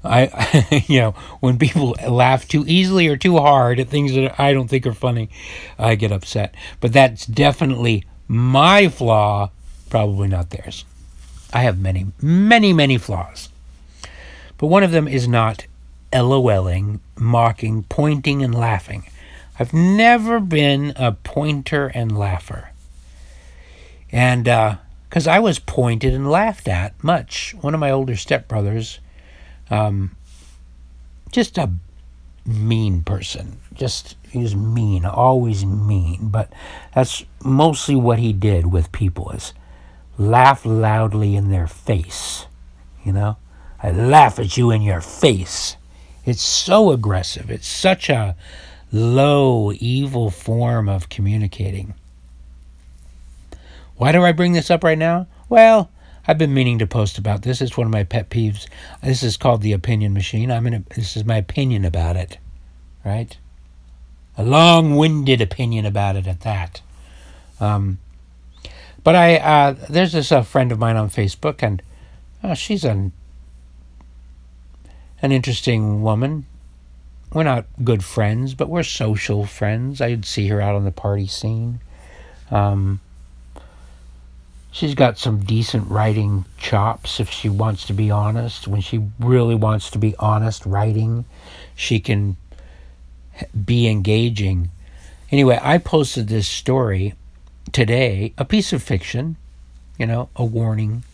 I, 0.02 0.85
you 0.88 1.00
know, 1.00 1.11
when 1.40 1.59
people 1.59 1.97
laugh 2.09 2.49
too 2.49 2.64
easily 2.67 3.09
or 3.09 3.17
too 3.17 3.38
hard 3.38 3.81
at 3.81 3.88
things 3.88 4.14
that 4.14 4.40
I 4.40 4.52
don't 4.52 4.69
think 4.69 4.87
are 4.87 4.95
funny, 4.95 5.31
I 5.79 5.95
get 5.95 6.12
upset. 6.12 6.55
But 6.81 6.93
that's 6.93 7.26
definitely 7.26 8.05
my 8.29 8.88
flaw, 8.88 9.50
probably 9.90 10.29
not 10.29 10.50
theirs. 10.50 10.85
I 11.52 11.62
have 11.62 11.79
many, 11.79 12.07
many, 12.23 12.73
many 12.73 12.97
flaws. 12.97 13.49
But 14.57 14.69
one 14.69 14.83
of 14.83 14.93
them 14.93 15.09
is 15.09 15.26
not 15.26 15.67
LOLing, 16.12 17.00
mocking, 17.19 17.85
pointing, 17.85 18.43
and 18.43 18.55
laughing. 18.55 19.05
I've 19.59 19.73
never 19.73 20.40
been 20.40 20.93
a 20.97 21.12
pointer 21.12 21.88
and 21.88 22.17
laugher. 22.17 22.70
And 24.12 24.45
because 25.09 25.26
uh, 25.26 25.33
I 25.33 25.38
was 25.38 25.59
pointed 25.59 26.14
and 26.14 26.31
laughed 26.31 26.69
at 26.69 27.02
much. 27.02 27.55
One 27.61 27.75
of 27.75 27.81
my 27.81 27.90
older 27.90 28.14
stepbrothers, 28.14 28.99
um, 29.71 30.17
just 31.31 31.59
a 31.59 31.71
mean 32.45 33.02
person. 33.02 33.59
Just, 33.73 34.17
he 34.31 34.38
was 34.38 34.57
mean, 34.57 35.05
always 35.05 35.64
mean. 35.64 36.29
But 36.31 36.52
that's 36.95 37.25
mostly 37.45 37.97
what 37.97 38.19
he 38.19 38.33
did 38.33 38.67
with 38.67 38.93
people 38.93 39.31
is 39.31 39.52
laugh 40.19 40.67
loudly 40.67 41.37
in 41.37 41.50
their 41.50 41.67
face. 41.67 42.47
You 43.05 43.12
know? 43.12 43.37
I 43.83 43.90
laugh 43.90 44.38
at 44.38 44.57
you 44.57 44.71
in 44.71 44.83
your 44.83 45.00
face. 45.00 45.76
It's 46.26 46.43
so 46.43 46.90
aggressive. 46.90 47.50
It's 47.50 47.67
such 47.67 48.11
a 48.11 48.37
low, 48.93 49.73
evil 49.73 50.31
form 50.31 50.88
of 50.88 51.09
communicating. 51.09 51.95
Why 54.00 54.12
do 54.12 54.25
I 54.25 54.33
bring 54.33 54.52
this 54.52 54.71
up 54.71 54.83
right 54.83 54.97
now? 54.97 55.26
Well, 55.50 55.90
I've 56.26 56.38
been 56.38 56.54
meaning 56.54 56.78
to 56.78 56.87
post 56.87 57.19
about 57.19 57.42
this. 57.42 57.61
It's 57.61 57.76
one 57.76 57.87
of 57.87 57.92
my 57.92 58.02
pet 58.02 58.30
peeves. 58.30 58.66
This 59.02 59.23
is 59.23 59.37
called 59.37 59.61
the 59.61 59.75
opinion 59.75 60.14
machine. 60.14 60.50
I'm 60.50 60.66
in 60.66 60.73
a, 60.73 60.78
this 60.97 61.19
is 61.19 61.26
my 61.26 61.37
opinion 61.37 61.85
about 61.85 62.16
it, 62.16 62.38
right? 63.04 63.37
A 64.38 64.42
long-winded 64.42 65.42
opinion 65.42 65.85
about 65.85 66.16
it 66.16 66.26
at 66.26 66.40
that. 66.40 66.80
Um, 67.61 67.99
but 69.04 69.16
I 69.16 69.37
uh, 69.37 69.73
there's 69.90 70.12
this 70.12 70.33
uh, 70.33 70.45
friend 70.45 70.73
of 70.73 70.78
mine 70.78 70.97
on 70.97 71.11
Facebook, 71.11 71.62
and 71.62 71.83
uh, 72.42 72.54
she's 72.54 72.85
an 72.85 73.12
an 75.21 75.30
interesting 75.30 76.00
woman. 76.00 76.47
We're 77.35 77.42
not 77.42 77.66
good 77.85 78.02
friends, 78.02 78.54
but 78.54 78.71
we're 78.71 78.83
social 78.83 79.45
friends. 79.45 80.00
I'd 80.00 80.25
see 80.25 80.49
her 80.49 80.62
out 80.62 80.75
on 80.75 80.87
the 80.87 80.90
party 80.90 81.26
scene. 81.26 81.80
Um, 82.50 83.00
she's 84.71 84.95
got 84.95 85.19
some 85.19 85.41
decent 85.41 85.89
writing 85.91 86.45
chops 86.59 87.21
if 87.21 87.31
she 87.31 87.49
wants 87.49 87.87
to 87.87 87.93
be 87.93 88.11
honest. 88.11 88.69
When 88.69 88.81
she 88.81 89.09
really 89.19 89.55
wants 89.55 89.91
to 89.91 89.99
be 89.99 90.15
honest 90.19 90.65
writing, 90.67 91.25
she 91.75 92.00
can 92.00 92.37
be 93.65 93.89
engaging. 93.89 94.71
Anyway, 95.31 95.59
I 95.62 95.79
posted 95.79 96.29
this 96.29 96.49
story 96.49 97.15
today, 97.73 98.33
a 98.37 98.45
piece 98.45 98.73
of 98.73 98.83
fiction, 98.83 99.37
you 99.99 100.07
know, 100.07 100.29
a 100.37 100.45
warning 100.45 101.05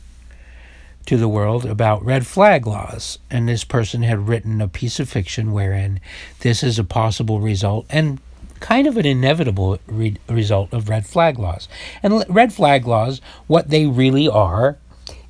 to 1.06 1.16
the 1.16 1.28
world 1.28 1.64
about 1.64 2.04
red 2.04 2.26
flag 2.26 2.66
laws. 2.66 3.18
And 3.30 3.48
this 3.48 3.64
person 3.64 4.02
had 4.02 4.28
written 4.28 4.60
a 4.60 4.68
piece 4.68 4.98
of 4.98 5.08
fiction 5.08 5.52
wherein 5.52 6.00
this 6.40 6.62
is 6.62 6.78
a 6.78 6.84
possible 6.84 7.40
result 7.40 7.86
and 7.90 8.18
kind 8.60 8.86
of 8.86 8.96
an 8.96 9.06
inevitable 9.06 9.78
re- 9.86 10.16
result 10.28 10.72
of 10.72 10.88
red 10.88 11.06
flag 11.06 11.38
laws. 11.38 11.68
And 12.02 12.24
red 12.28 12.52
flag 12.52 12.86
laws, 12.86 13.20
what 13.46 13.70
they 13.70 13.86
really 13.86 14.28
are, 14.28 14.78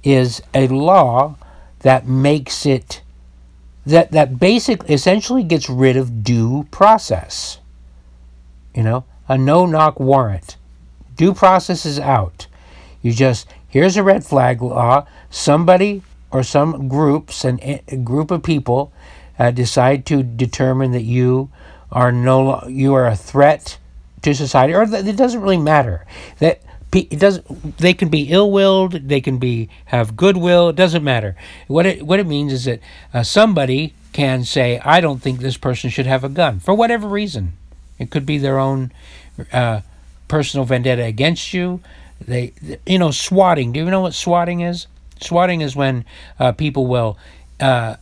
is 0.03 0.43
a 0.55 0.69
law 0.69 1.37
that 1.81 2.07
makes 2.07 2.65
it 2.67 3.03
that 3.85 4.11
that 4.11 4.41
basic 4.41 4.89
essentially 4.91 5.45
gets 5.45 5.71
rid 5.71 5.97
of 5.97 6.25
due 6.25 6.67
process. 6.71 7.59
You 8.75 8.83
know, 8.83 9.05
a 9.29 9.39
no 9.39 9.67
knock 9.67 10.01
warrant. 10.01 10.57
Due 11.17 11.33
process 11.33 11.87
is 11.87 11.99
out. 11.99 12.47
You 13.03 13.13
just 13.13 13.47
here's 13.69 13.97
a 13.97 14.03
red 14.03 14.25
flag 14.25 14.61
law. 14.61 15.07
Somebody 15.31 16.03
or 16.31 16.43
some 16.43 16.89
groups 16.89 17.45
and 17.45 17.61
a 17.63 17.97
group 17.97 18.31
of 18.31 18.43
people 18.43 18.93
uh, 19.39 19.51
decide 19.51 20.05
to 20.07 20.23
determine 20.23 20.93
that 20.93 21.05
you 21.05 21.51
are 21.91 22.13
no 22.13 22.67
you 22.67 22.95
are 22.95 23.07
a 23.07 23.17
threat 23.17 23.79
to 24.23 24.35
society, 24.35 24.75
or 24.75 24.83
it 24.83 25.17
doesn't 25.17 25.41
really 25.41 25.59
matter. 25.59 26.07
That 26.39 26.61
it 26.93 27.19
doesn't 27.19 27.79
they 27.79 27.95
can 27.95 28.09
be 28.09 28.31
ill-willed 28.31 28.93
they 28.93 29.21
can 29.21 29.39
be 29.39 29.69
have 29.87 30.17
goodwill 30.17 30.71
it 30.71 30.77
doesn't 30.77 31.05
matter. 31.05 31.37
What 31.67 31.87
it 31.87 32.03
what 32.03 32.21
it 32.21 32.27
means 32.27 32.53
is 32.53 32.65
that 32.65 32.81
uh, 33.13 33.23
somebody 33.23 33.95
can 34.13 34.45
say 34.45 34.81
i 34.83 34.99
don't 34.99 35.21
think 35.21 35.41
this 35.41 35.59
person 35.59 35.91
should 35.91 36.07
have 36.07 36.25
a 36.25 36.29
gun 36.29 36.61
for 36.61 36.75
whatever 36.75 37.09
reason. 37.09 37.53
It 37.99 38.11
could 38.11 38.27
be 38.27 38.39
their 38.39 38.59
own 38.59 38.93
uh, 39.53 39.81
personal 40.29 40.65
vendetta 40.65 41.05
against 41.05 41.53
you. 41.53 41.81
They 42.21 42.53
you 42.87 42.99
know 42.99 43.11
swatting. 43.11 43.73
Do 43.73 43.81
you 43.81 43.91
know 43.91 44.01
what 44.01 44.15
swatting 44.15 44.61
is? 44.61 44.87
Swatting 45.21 45.61
is 45.61 45.75
when 45.77 46.05
uh, 46.39 46.53
people 46.53 46.87
will 46.87 47.19
uh, 47.61 47.97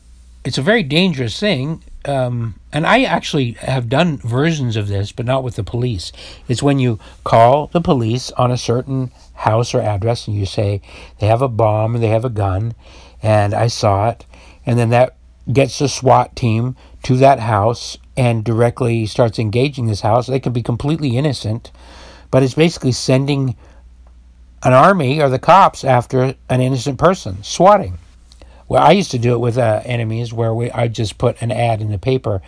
it's 0.44 0.58
a 0.58 0.62
very 0.62 0.82
dangerous 0.82 1.38
thing 1.38 1.82
um, 2.04 2.54
and 2.72 2.86
I 2.86 3.02
actually 3.02 3.52
have 3.52 3.88
done 3.88 4.18
versions 4.18 4.76
of 4.76 4.88
this, 4.88 5.12
but 5.12 5.26
not 5.26 5.44
with 5.44 5.56
the 5.56 5.64
police. 5.64 6.12
It's 6.48 6.62
when 6.62 6.78
you 6.78 6.98
call 7.24 7.68
the 7.68 7.80
police 7.80 8.30
on 8.32 8.50
a 8.50 8.58
certain 8.58 9.10
house 9.34 9.74
or 9.74 9.80
address 9.80 10.28
and 10.28 10.36
you 10.36 10.46
say 10.46 10.80
they 11.18 11.26
have 11.26 11.42
a 11.42 11.48
bomb, 11.48 11.94
and 11.94 12.04
they 12.04 12.08
have 12.08 12.24
a 12.24 12.30
gun, 12.30 12.74
and 13.22 13.54
I 13.54 13.68
saw 13.68 14.10
it, 14.10 14.26
and 14.64 14.78
then 14.78 14.90
that 14.90 15.16
gets 15.52 15.78
the 15.78 15.88
SWAT 15.88 16.34
team 16.36 16.76
to 17.02 17.16
that 17.16 17.40
house 17.40 17.98
and 18.16 18.44
directly 18.44 19.06
starts 19.06 19.38
engaging 19.38 19.86
this 19.86 20.00
house. 20.00 20.26
They 20.26 20.40
can 20.40 20.52
be 20.52 20.62
completely 20.62 21.16
innocent, 21.16 21.70
but 22.30 22.42
it's 22.42 22.54
basically 22.54 22.92
sending 22.92 23.56
an 24.62 24.72
army 24.72 25.20
or 25.20 25.28
the 25.28 25.38
cops 25.38 25.84
after 25.84 26.34
an 26.48 26.60
innocent 26.60 26.98
person, 26.98 27.42
swatting. 27.42 27.98
Well, 28.68 28.82
I 28.82 28.92
used 28.92 29.10
to 29.10 29.18
do 29.18 29.34
it 29.34 29.38
with 29.38 29.58
uh, 29.58 29.82
enemies 29.84 30.32
where 30.32 30.54
we 30.54 30.70
I 30.70 30.88
just 30.88 31.18
put 31.18 31.40
an 31.42 31.52
ad 31.52 31.80
in 31.80 31.90
the 31.90 31.98
paper 31.98 32.40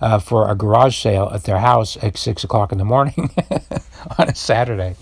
uh, 0.00 0.18
for 0.18 0.48
a 0.50 0.54
garage 0.54 0.96
sale 0.96 1.30
at 1.32 1.44
their 1.44 1.58
house 1.58 1.96
at 2.02 2.16
six 2.16 2.44
o'clock 2.44 2.72
in 2.72 2.78
the 2.78 2.84
morning 2.84 3.30
on 4.18 4.28
a 4.28 4.34
Saturday, 4.34 4.96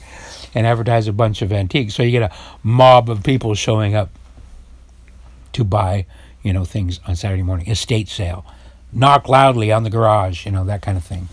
and 0.55 0.67
advertise 0.67 1.09
a 1.09 1.13
bunch 1.13 1.43
of 1.43 1.53
antiques. 1.53 1.95
So 1.95 2.03
you 2.03 2.11
get 2.11 2.31
a 2.31 2.35
mob 2.63 3.11
of 3.11 3.23
people 3.23 3.55
showing 3.55 3.95
up 3.95 4.11
to 5.53 5.65
buy, 5.65 6.07
you 6.43 6.53
know, 6.53 6.65
things 6.65 7.01
on 7.07 7.17
Saturday 7.17 7.43
morning. 7.43 7.69
Estate 7.69 8.09
sale, 8.09 8.45
knock 8.93 9.29
loudly 9.29 9.71
on 9.71 9.83
the 9.83 9.91
garage, 9.91 10.47
you 10.47 10.53
know, 10.53 10.65
that 10.65 10.81
kind 10.83 10.97
of 10.97 11.05
thing. 11.05 11.29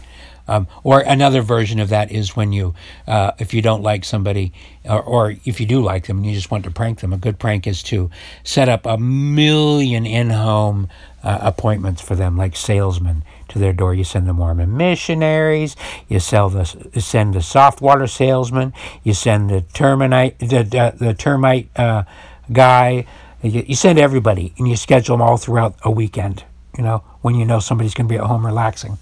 Um, 0.49 0.67
or 0.83 1.01
another 1.01 1.43
version 1.43 1.79
of 1.79 1.89
that 1.89 2.11
is 2.11 2.35
when 2.35 2.51
you, 2.51 2.73
uh, 3.07 3.33
if 3.37 3.53
you 3.53 3.61
don't 3.61 3.83
like 3.83 4.03
somebody, 4.03 4.51
or, 4.83 4.99
or, 4.99 5.35
if 5.45 5.59
you 5.59 5.67
do 5.67 5.79
like 5.79 6.07
them 6.07 6.17
and 6.17 6.25
you 6.25 6.33
just 6.33 6.49
want 6.49 6.63
to 6.63 6.71
prank 6.71 7.01
them, 7.01 7.13
a 7.13 7.17
good 7.17 7.37
prank 7.37 7.67
is 7.67 7.83
to 7.83 8.09
set 8.43 8.67
up 8.67 8.87
a 8.87 8.97
million 8.97 10.07
in-home 10.07 10.89
uh, 11.23 11.37
appointments 11.41 12.01
for 12.01 12.15
them, 12.15 12.35
like 12.35 12.55
salesmen 12.55 13.23
to 13.49 13.59
their 13.59 13.73
door. 13.73 13.93
You 13.93 14.03
send 14.03 14.27
the 14.27 14.33
Mormon 14.33 14.75
missionaries. 14.75 15.75
You 16.07 16.19
sell 16.19 16.49
the 16.49 16.65
send 16.99 17.35
the 17.35 17.43
soft 17.43 17.79
water 17.79 18.07
salesman. 18.07 18.73
You 19.03 19.13
send 19.13 19.51
the 19.51 19.61
termite 19.61 20.39
the 20.39 20.63
the, 20.63 20.95
the 20.97 21.13
termite 21.13 21.69
uh, 21.75 22.03
guy. 22.51 23.05
You, 23.43 23.65
you 23.67 23.75
send 23.75 23.99
everybody, 23.99 24.53
and 24.57 24.67
you 24.67 24.75
schedule 24.75 25.15
them 25.17 25.21
all 25.21 25.37
throughout 25.37 25.75
a 25.83 25.91
weekend. 25.91 26.43
You 26.75 26.83
know 26.83 27.03
when 27.21 27.35
you 27.35 27.45
know 27.45 27.59
somebody's 27.59 27.93
going 27.93 28.07
to 28.07 28.11
be 28.11 28.17
at 28.17 28.25
home 28.25 28.45
relaxing 28.45 28.97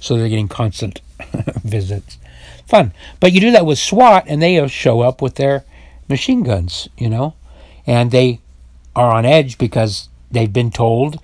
so 0.00 0.16
they're 0.16 0.28
getting 0.28 0.48
constant 0.48 1.00
visits. 1.64 2.18
Fun. 2.66 2.92
But 3.20 3.32
you 3.32 3.40
do 3.40 3.52
that 3.52 3.66
with 3.66 3.78
SWAT, 3.78 4.24
and 4.26 4.42
they 4.42 4.66
show 4.68 5.00
up 5.00 5.22
with 5.22 5.36
their 5.36 5.64
machine 6.08 6.42
guns, 6.42 6.88
you 6.96 7.08
know, 7.08 7.34
and 7.86 8.10
they 8.10 8.40
are 8.94 9.12
on 9.12 9.24
edge 9.24 9.58
because 9.58 10.08
they've 10.30 10.52
been 10.52 10.70
told 10.70 11.20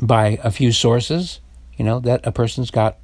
by 0.00 0.38
a 0.42 0.50
few 0.50 0.72
sources, 0.72 1.40
you 1.76 1.84
know, 1.84 2.00
that 2.00 2.26
a 2.26 2.32
person's 2.32 2.70
got 2.70 2.96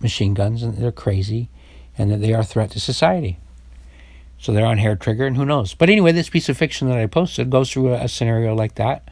machine 0.00 0.34
guns 0.34 0.62
and 0.62 0.76
they're 0.76 0.92
crazy 0.92 1.48
and 1.96 2.10
that 2.10 2.18
they 2.18 2.34
are 2.34 2.40
a 2.40 2.44
threat 2.44 2.70
to 2.72 2.80
society. 2.80 3.38
So 4.38 4.52
they're 4.52 4.66
on 4.66 4.78
hair 4.78 4.96
trigger, 4.96 5.26
and 5.26 5.36
who 5.36 5.46
knows? 5.46 5.72
But 5.72 5.88
anyway, 5.88 6.12
this 6.12 6.28
piece 6.28 6.48
of 6.50 6.58
fiction 6.58 6.88
that 6.88 6.98
I 6.98 7.06
posted 7.06 7.48
goes 7.48 7.72
through 7.72 7.94
a, 7.94 8.06
scenario 8.06 8.54
like 8.54 8.74
that 8.74 9.08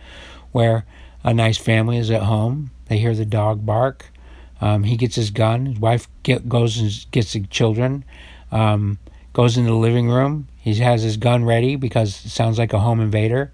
where 0.53 0.85
a 1.25 1.33
nice 1.33 1.57
family 1.57 1.97
is 1.97 2.11
at 2.11 2.23
home, 2.23 2.71
they 2.89 2.99
hear 2.99 3.15
the 3.15 3.25
dog 3.25 3.65
bark, 3.65 4.11
Um, 4.65 4.85
he 4.85 4.97
gets 4.97 5.15
his 5.15 5.31
gun. 5.31 5.67
His 5.67 5.79
wife 5.79 6.09
get, 6.23 6.49
goes 6.49 6.79
and 6.79 6.91
gets 7.11 7.35
the 7.35 7.41
children. 7.49 8.03
Um, 8.51 8.99
goes 9.35 9.59
into 9.59 9.71
the 9.71 9.77
living 9.77 10.09
room. 10.09 10.49
He 10.57 10.75
has 10.77 11.03
his 11.03 11.19
gun 11.19 11.45
ready 11.45 11.77
because 11.77 12.25
it 12.25 12.31
sounds 12.31 12.59
like 12.59 12.73
a 12.73 12.79
home 12.79 12.99
invader. 12.99 13.53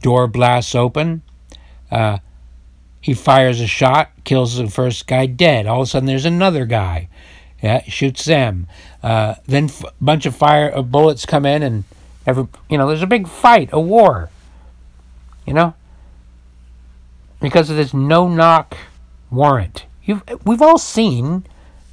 Door 0.00 0.26
blasts 0.28 0.74
open. 0.74 1.22
Uh, 1.92 2.18
he 3.00 3.14
fires 3.14 3.60
a 3.60 3.68
shot, 3.68 4.10
kills 4.24 4.56
the 4.56 4.68
first 4.68 5.06
guy 5.06 5.26
dead. 5.26 5.68
All 5.68 5.82
of 5.82 5.86
a 5.86 5.90
sudden, 5.90 6.08
there's 6.08 6.24
another 6.24 6.66
guy. 6.66 7.08
Yeah, 7.62 7.84
shoots 7.84 8.24
them. 8.24 8.66
Uh, 9.00 9.36
then 9.46 9.64
a 9.64 9.66
f- 9.66 9.84
bunch 10.00 10.26
of 10.26 10.34
fire 10.34 10.76
uh, 10.76 10.82
bullets 10.82 11.24
come 11.24 11.46
in, 11.46 11.62
and 11.62 11.84
every 12.26 12.48
you 12.68 12.78
know, 12.78 12.88
there's 12.88 13.02
a 13.02 13.06
big 13.06 13.28
fight, 13.28 13.68
a 13.72 13.80
war. 13.80 14.28
You 15.46 15.54
know, 15.54 15.74
because 17.40 17.70
of 17.70 17.76
this 17.76 17.94
no-knock 17.94 18.76
warrant. 19.30 19.86
You've 20.04 20.22
we've 20.44 20.62
all 20.62 20.78
seen 20.78 21.44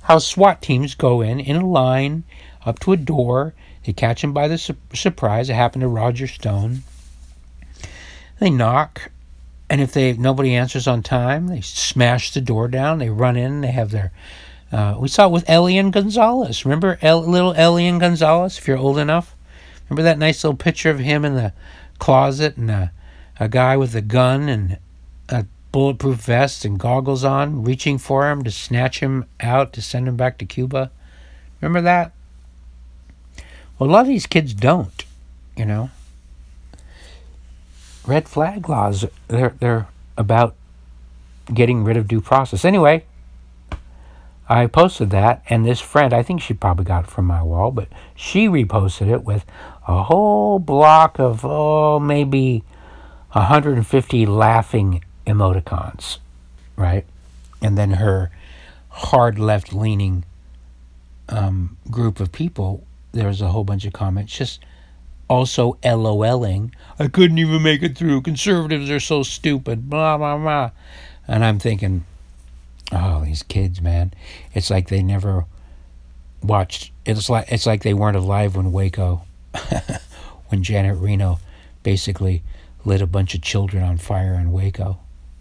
how 0.03 0.17
SWAT 0.17 0.61
teams 0.61 0.95
go 0.95 1.21
in 1.21 1.39
in 1.39 1.55
a 1.55 1.65
line 1.65 2.23
up 2.65 2.79
to 2.79 2.93
a 2.93 2.97
door. 2.97 3.53
They 3.85 3.93
catch 3.93 4.23
him 4.23 4.33
by 4.33 4.47
the 4.47 4.57
su- 4.57 4.75
surprise. 4.93 5.49
It 5.49 5.53
happened 5.53 5.81
to 5.81 5.87
Roger 5.87 6.27
Stone. 6.27 6.83
They 8.39 8.49
knock, 8.49 9.11
and 9.69 9.81
if 9.81 9.93
they 9.93 10.13
nobody 10.13 10.55
answers 10.55 10.87
on 10.87 11.03
time, 11.03 11.47
they 11.47 11.61
smash 11.61 12.33
the 12.33 12.41
door 12.41 12.67
down. 12.67 12.99
They 12.99 13.09
run 13.09 13.37
in. 13.37 13.61
They 13.61 13.71
have 13.71 13.91
their. 13.91 14.11
Uh, 14.71 14.95
we 14.99 15.07
saw 15.07 15.25
it 15.27 15.31
with 15.31 15.49
Elian 15.49 15.91
Gonzalez. 15.91 16.65
Remember 16.65 16.99
El- 17.01 17.25
little 17.25 17.53
Elian 17.53 17.99
Gonzalez? 17.99 18.57
If 18.57 18.67
you're 18.67 18.77
old 18.77 18.97
enough, 18.97 19.35
remember 19.89 20.03
that 20.03 20.19
nice 20.19 20.43
little 20.43 20.57
picture 20.57 20.91
of 20.91 20.99
him 20.99 21.25
in 21.25 21.35
the 21.35 21.53
closet 21.97 22.55
and 22.57 22.69
a, 22.69 22.91
a 23.39 23.49
guy 23.49 23.77
with 23.77 23.95
a 23.95 24.01
gun 24.01 24.47
and 24.47 24.77
bulletproof 25.71 26.17
vests 26.17 26.65
and 26.65 26.79
goggles 26.79 27.23
on, 27.23 27.63
reaching 27.63 27.97
for 27.97 28.29
him 28.29 28.43
to 28.43 28.51
snatch 28.51 28.99
him 28.99 29.25
out 29.39 29.73
to 29.73 29.81
send 29.81 30.07
him 30.07 30.15
back 30.15 30.37
to 30.37 30.45
Cuba. 30.45 30.91
Remember 31.61 31.81
that? 31.81 32.13
Well, 33.77 33.89
a 33.89 33.91
lot 33.91 34.01
of 34.01 34.07
these 34.07 34.25
kids 34.25 34.53
don't, 34.53 35.05
you 35.55 35.65
know. 35.65 35.89
Red 38.05 38.27
flag 38.27 38.67
laws, 38.67 39.05
they're, 39.27 39.55
they're 39.59 39.87
about 40.17 40.55
getting 41.53 41.83
rid 41.83 41.97
of 41.97 42.07
due 42.07 42.21
process. 42.21 42.65
Anyway, 42.65 43.05
I 44.47 44.65
posted 44.65 45.11
that, 45.11 45.43
and 45.49 45.65
this 45.65 45.79
friend, 45.79 46.13
I 46.13 46.23
think 46.23 46.41
she 46.41 46.53
probably 46.53 46.85
got 46.85 47.05
it 47.05 47.09
from 47.09 47.25
my 47.25 47.43
wall, 47.43 47.71
but 47.71 47.87
she 48.15 48.47
reposted 48.47 49.07
it 49.07 49.23
with 49.23 49.45
a 49.87 50.03
whole 50.03 50.57
block 50.57 51.19
of, 51.19 51.45
oh, 51.45 51.99
maybe 51.99 52.63
150 53.31 54.25
laughing 54.25 55.03
emoticons, 55.29 56.17
right? 56.75 57.05
And 57.61 57.77
then 57.77 57.91
her 57.91 58.31
hard 58.89 59.39
left 59.39 59.73
leaning 59.73 60.25
um, 61.29 61.77
group 61.89 62.19
of 62.19 62.31
people, 62.31 62.83
there 63.11 63.27
was 63.27 63.41
a 63.41 63.49
whole 63.49 63.63
bunch 63.63 63.85
of 63.85 63.93
comments 63.93 64.35
just 64.35 64.59
also 65.29 65.77
LOLing. 65.83 66.73
I 66.97 67.07
couldn't 67.07 67.37
even 67.37 67.61
make 67.61 67.83
it 67.83 67.97
through. 67.97 68.21
Conservatives 68.21 68.89
are 68.89 68.99
so 68.99 69.23
stupid, 69.23 69.89
blah, 69.89 70.17
blah, 70.17 70.37
blah. 70.37 70.71
And 71.27 71.45
I'm 71.45 71.59
thinking, 71.59 72.05
oh, 72.91 73.23
these 73.23 73.43
kids, 73.43 73.81
man. 73.81 74.13
It's 74.53 74.69
like 74.69 74.89
they 74.89 75.03
never 75.03 75.45
watched. 76.41 76.91
It's 77.05 77.29
like 77.29 77.51
it's 77.51 77.65
like 77.65 77.83
they 77.83 77.93
weren't 77.93 78.17
alive 78.17 78.55
when 78.55 78.71
Waco, 78.71 79.21
when 80.49 80.63
Janet 80.63 80.97
Reno 80.97 81.39
basically 81.83 82.43
lit 82.83 83.01
a 83.01 83.07
bunch 83.07 83.35
of 83.35 83.41
children 83.41 83.83
on 83.83 83.97
fire 83.97 84.33
in 84.33 84.51
Waco, 84.51 84.99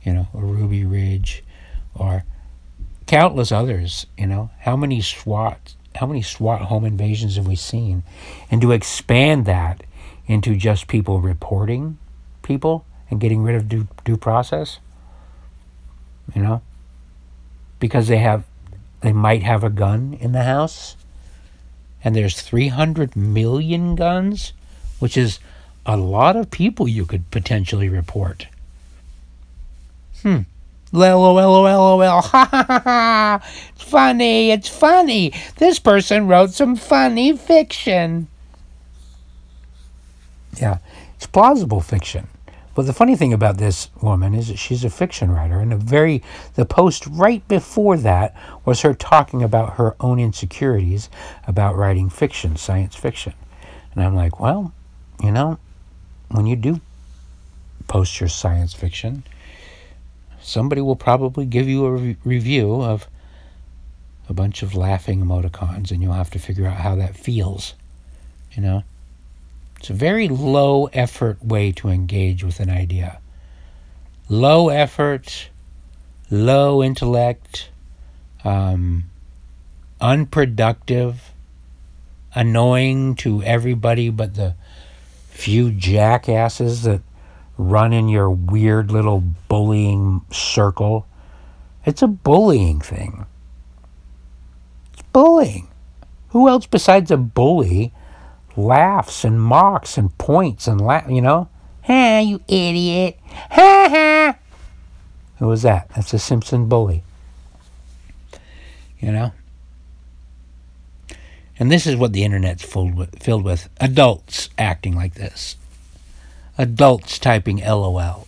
you 0.08 0.14
know, 0.14 0.28
or 0.32 0.40
Ruby 0.40 0.86
Ridge, 0.86 1.44
or 1.94 2.24
countless 3.06 3.52
others. 3.52 4.06
You 4.16 4.26
know, 4.26 4.48
how 4.60 4.74
many 4.74 5.02
SWAT, 5.02 5.74
how 5.96 6.06
many 6.06 6.22
SWAT 6.22 6.62
home 6.62 6.86
invasions 6.86 7.36
have 7.36 7.46
we 7.46 7.56
seen? 7.56 8.04
And 8.50 8.62
to 8.62 8.72
expand 8.72 9.44
that 9.44 9.82
into 10.26 10.56
just 10.56 10.86
people 10.86 11.20
reporting 11.20 11.98
people 12.42 12.86
and 13.10 13.20
getting 13.20 13.42
rid 13.42 13.54
of 13.54 13.68
due, 13.68 13.86
due 14.02 14.16
process, 14.16 14.78
you 16.34 16.40
know, 16.40 16.62
because 17.78 18.08
they 18.08 18.16
have, 18.16 18.44
they 19.02 19.12
might 19.12 19.42
have 19.42 19.62
a 19.62 19.68
gun 19.68 20.16
in 20.18 20.32
the 20.32 20.44
house, 20.44 20.96
and 22.02 22.16
there's 22.16 22.40
300 22.40 23.14
million 23.14 23.94
guns, 23.94 24.54
which 25.00 25.18
is 25.18 25.38
a 25.84 25.98
lot 25.98 26.34
of 26.34 26.50
people 26.50 26.88
you 26.88 27.04
could 27.04 27.30
potentially 27.30 27.90
report. 27.90 28.46
Hmm. 30.22 30.40
LOL, 30.92 31.34
LOL, 31.34 32.20
ha 32.22 32.48
ha 32.50 32.64
ha 32.66 32.80
ha. 32.80 33.48
It's 33.74 33.84
funny, 33.84 34.50
it's 34.50 34.68
funny. 34.68 35.32
This 35.56 35.78
person 35.78 36.26
wrote 36.26 36.50
some 36.50 36.76
funny 36.76 37.36
fiction. 37.36 38.28
Yeah, 40.56 40.78
it's 41.14 41.26
plausible 41.26 41.80
fiction. 41.80 42.28
But 42.74 42.86
the 42.86 42.92
funny 42.92 43.16
thing 43.16 43.32
about 43.32 43.58
this 43.58 43.90
woman 44.00 44.34
is 44.34 44.48
that 44.48 44.56
she's 44.56 44.84
a 44.84 44.90
fiction 44.90 45.32
writer, 45.32 45.58
and 45.58 45.72
the 45.72 45.76
very 45.76 46.22
the 46.54 46.64
post 46.64 47.06
right 47.08 47.46
before 47.48 47.96
that 47.96 48.36
was 48.64 48.82
her 48.82 48.94
talking 48.94 49.42
about 49.42 49.74
her 49.74 49.96
own 49.98 50.20
insecurities 50.20 51.10
about 51.46 51.76
writing 51.76 52.08
fiction, 52.08 52.56
science 52.56 52.94
fiction. 52.94 53.34
And 53.92 54.04
I'm 54.04 54.14
like, 54.14 54.38
well, 54.38 54.72
you 55.20 55.32
know, 55.32 55.58
when 56.30 56.46
you 56.46 56.54
do 56.54 56.80
post 57.88 58.20
your 58.20 58.28
science 58.28 58.74
fiction, 58.74 59.24
somebody 60.48 60.80
will 60.80 60.96
probably 60.96 61.44
give 61.44 61.68
you 61.68 61.84
a 61.84 61.92
re- 61.92 62.16
review 62.24 62.82
of 62.82 63.06
a 64.28 64.34
bunch 64.34 64.62
of 64.62 64.74
laughing 64.74 65.20
emoticons, 65.22 65.90
and 65.90 66.02
you'll 66.02 66.12
have 66.12 66.30
to 66.30 66.38
figure 66.38 66.66
out 66.66 66.78
how 66.78 66.94
that 66.96 67.16
feels. 67.16 67.74
You 68.52 68.62
know? 68.62 68.82
It's 69.78 69.90
a 69.90 69.94
very 69.94 70.28
low 70.28 70.86
effort 70.86 71.44
way 71.44 71.72
to 71.72 71.88
engage 71.88 72.42
with 72.42 72.60
an 72.60 72.70
idea. 72.70 73.20
Low 74.28 74.68
effort, 74.70 75.50
low 76.30 76.82
intellect, 76.82 77.70
um, 78.44 79.04
unproductive, 80.00 81.32
annoying 82.34 83.14
to 83.16 83.42
everybody 83.42 84.10
but 84.10 84.34
the 84.34 84.54
few 85.30 85.70
jackasses 85.70 86.82
that 86.82 87.00
run 87.58 87.92
in 87.92 88.08
your 88.08 88.30
weird 88.30 88.90
little 88.90 89.20
bullying 89.48 90.22
circle. 90.30 91.06
It's 91.84 92.02
a 92.02 92.06
bullying 92.06 92.80
thing. 92.80 93.26
It's 94.92 95.02
bullying. 95.12 95.68
Who 96.30 96.48
else 96.48 96.66
besides 96.66 97.10
a 97.10 97.16
bully 97.16 97.92
laughs 98.56 99.24
and 99.24 99.40
mocks 99.40 99.98
and 99.98 100.16
points 100.18 100.66
and 100.66 100.80
la- 100.80 101.06
you 101.08 101.20
know? 101.20 101.48
Ha, 101.82 102.20
you 102.20 102.40
idiot. 102.48 103.18
Ha 103.50 103.88
ha. 103.90 104.38
Who 105.38 105.46
was 105.46 105.62
that? 105.62 105.88
That's 105.90 106.12
a 106.12 106.18
Simpson 106.18 106.68
bully. 106.68 107.02
You 109.00 109.12
know? 109.12 109.32
And 111.58 111.72
this 111.72 111.86
is 111.86 111.96
what 111.96 112.12
the 112.12 112.24
internet's 112.24 112.62
filled 112.62 112.94
with, 112.94 113.20
filled 113.22 113.44
with 113.44 113.68
adults 113.80 114.48
acting 114.58 114.94
like 114.94 115.14
this. 115.14 115.56
Adults 116.58 117.18
typing 117.20 117.58
LOL. 117.58 118.26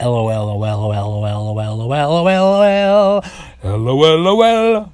LOL, 0.00 0.24
LOL, 0.26 0.58
LOL, 0.58 0.88
LOL, 0.88 1.52
LOL, 1.52 1.88
LOL, 1.88 3.22
LOL, 3.62 4.18
LOL. 4.18 4.92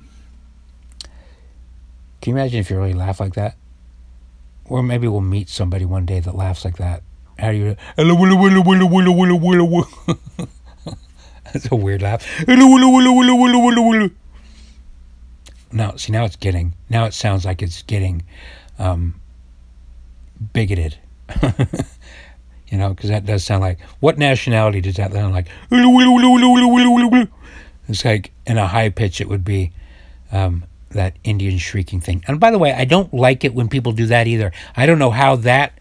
Can 2.20 2.32
you 2.32 2.40
imagine 2.40 2.60
if 2.60 2.70
you 2.70 2.78
really 2.78 2.94
laugh 2.94 3.20
like 3.20 3.34
that? 3.34 3.56
Or 4.64 4.82
maybe 4.82 5.06
we'll 5.06 5.20
meet 5.20 5.48
somebody 5.48 5.84
one 5.84 6.04
day 6.04 6.20
that 6.20 6.34
laughs 6.34 6.64
like 6.64 6.78
that. 6.78 7.02
How 7.38 7.52
do 7.52 7.56
you? 7.56 7.76
That's 11.52 11.70
a 11.70 11.76
weird 11.76 12.02
laugh. 12.02 12.26
Now, 15.70 15.96
see, 15.96 16.12
now 16.12 16.24
it's 16.24 16.36
getting, 16.36 16.74
now 16.88 17.04
it 17.04 17.14
sounds 17.14 17.44
like 17.44 17.62
it's 17.62 17.82
getting 17.82 18.24
um, 18.78 19.20
bigoted. 20.52 20.98
You 22.68 22.78
know, 22.78 22.90
because 22.90 23.10
that 23.10 23.24
does 23.24 23.44
sound 23.44 23.62
like, 23.62 23.80
what 24.00 24.18
nationality 24.18 24.80
does 24.80 24.96
that 24.96 25.12
sound 25.12 25.32
like? 25.32 25.48
It's 27.88 28.04
like, 28.04 28.32
in 28.46 28.58
a 28.58 28.66
high 28.66 28.90
pitch, 28.90 29.20
it 29.20 29.28
would 29.28 29.44
be 29.44 29.72
um, 30.30 30.64
that 30.90 31.16
Indian 31.24 31.58
shrieking 31.58 32.00
thing. 32.00 32.22
And 32.26 32.38
by 32.38 32.50
the 32.50 32.58
way, 32.58 32.72
I 32.72 32.84
don't 32.84 33.12
like 33.14 33.44
it 33.44 33.54
when 33.54 33.68
people 33.68 33.92
do 33.92 34.06
that 34.06 34.26
either. 34.26 34.52
I 34.76 34.84
don't 34.86 34.98
know 34.98 35.10
how 35.10 35.36
that, 35.36 35.72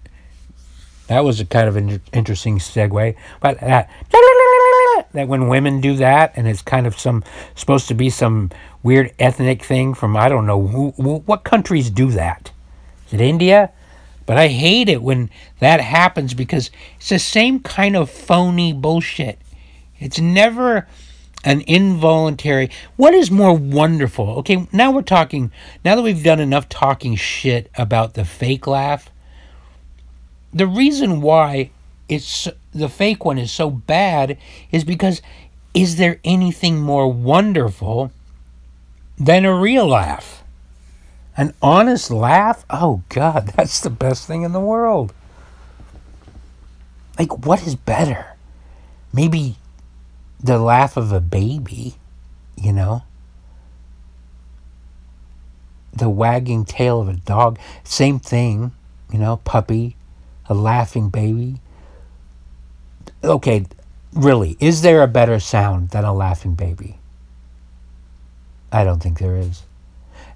that 1.08 1.24
was 1.24 1.40
a 1.40 1.46
kind 1.46 1.68
of 1.68 1.76
an 1.76 2.02
interesting 2.14 2.60
segue, 2.60 3.16
but 3.42 3.60
that, 3.60 3.90
that 5.14 5.28
when 5.28 5.48
women 5.50 5.82
do 5.82 5.98
that, 5.98 6.34
and 6.36 6.48
it's 6.48 6.62
kind 6.62 6.88
of 6.88 6.98
some, 6.98 7.24
supposed 7.56 7.88
to 7.90 7.94
be 7.94 8.10
some 8.10 8.52
weird 8.84 9.14
ethnic 9.20 9.64
thing 9.64 9.94
from 9.94 10.16
I 10.16 10.30
don't 10.30 10.46
know 10.46 10.68
who, 10.68 10.92
what 10.92 11.44
countries 11.44 11.90
do 11.90 12.12
that. 12.12 12.52
Is 13.08 13.14
it 13.14 13.22
India? 13.22 13.72
But 14.28 14.38
I 14.38 14.50
hate 14.50 14.90
it 14.90 15.02
when 15.02 15.32
that 15.60 15.82
happens 15.82 16.36
because 16.36 16.70
it's 16.98 17.10
the 17.10 17.18
same 17.18 17.60
kind 17.60 17.96
of 17.96 18.12
phony 18.12 18.74
bullshit. 18.74 19.40
It's 20.00 20.20
never 20.20 20.88
an 21.44 21.62
involuntary. 21.62 22.70
What 22.98 23.16
is 23.16 23.32
more 23.32 23.54
wonderful? 23.54 24.30
Okay 24.40 24.68
now 24.72 24.92
we're 24.92 25.02
talking 25.02 25.52
now 25.84 25.96
that 25.96 26.04
we've 26.04 26.24
done 26.24 26.40
enough 26.40 26.70
talking 26.70 27.16
shit 27.16 27.72
about 27.76 28.14
the 28.14 28.26
fake 28.26 28.68
laugh 28.68 29.10
the 30.54 30.68
reason 30.68 31.22
why 31.22 31.70
it's 32.10 32.48
the 32.74 32.90
fake 32.90 33.26
one 33.26 33.38
is 33.38 33.52
so 33.52 33.70
bad 33.70 34.38
is 34.72 34.84
because 34.84 35.22
is 35.74 35.98
there 35.98 36.20
anything 36.24 36.80
more 36.80 37.12
wonderful 37.12 38.12
than 39.18 39.46
a 39.46 39.54
real 39.54 39.88
laugh 39.88 40.44
an 41.38 41.54
honest 41.62 42.12
laugh 42.12 42.66
oh 42.70 43.02
god 43.10 43.48
that's 43.56 43.80
the 43.80 43.90
best 43.90 44.28
thing 44.28 44.42
in 44.42 44.52
the 44.52 44.60
world 44.60 45.14
like 47.18 47.46
what 47.46 47.66
is 47.66 47.76
better 47.76 48.36
maybe 49.14 49.58
the 50.40 50.60
laugh 50.60 50.98
of 50.98 51.12
a 51.12 51.20
baby, 51.20 51.96
you 52.56 52.72
know? 52.72 53.04
The 55.94 56.10
wagging 56.10 56.66
tail 56.66 57.02
of 57.02 57.10
a 57.10 57.14
dog, 57.14 57.58
same 57.84 58.20
thing, 58.20 58.72
you 59.12 59.18
know, 59.18 59.38
puppy, 59.38 59.96
a 60.48 60.54
laughing 60.54 61.10
baby. 61.10 61.60
Okay, 63.24 63.66
really, 64.14 64.58
is 64.60 64.84
there 64.84 65.02
a 65.02 65.08
better 65.08 65.40
sound 65.40 65.90
than 65.90 66.06
a 66.06 66.14
laughing 66.14 66.54
baby? 66.54 67.00
I 68.72 68.84
don't 68.84 69.02
think 69.02 69.18
there 69.18 69.38
is. 69.38 69.64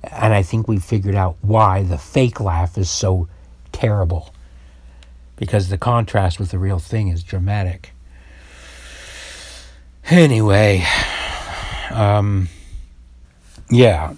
And 0.04 0.34
I 0.34 0.42
think 0.42 0.68
we 0.68 0.78
figured 0.78 1.16
out 1.16 1.38
why 1.42 1.84
the 1.84 1.98
fake 1.98 2.40
laugh 2.40 2.78
is 2.78 2.90
so 2.90 3.28
terrible. 3.72 4.34
Because 5.36 5.70
the 5.70 5.78
contrast 5.78 6.40
with 6.40 6.52
the 6.52 6.60
real 6.60 6.80
thing 6.80 7.08
is 7.08 7.24
dramatic. 7.24 7.94
Anyway, 10.10 10.84
um, 11.92 12.50
yeah, 13.70 14.14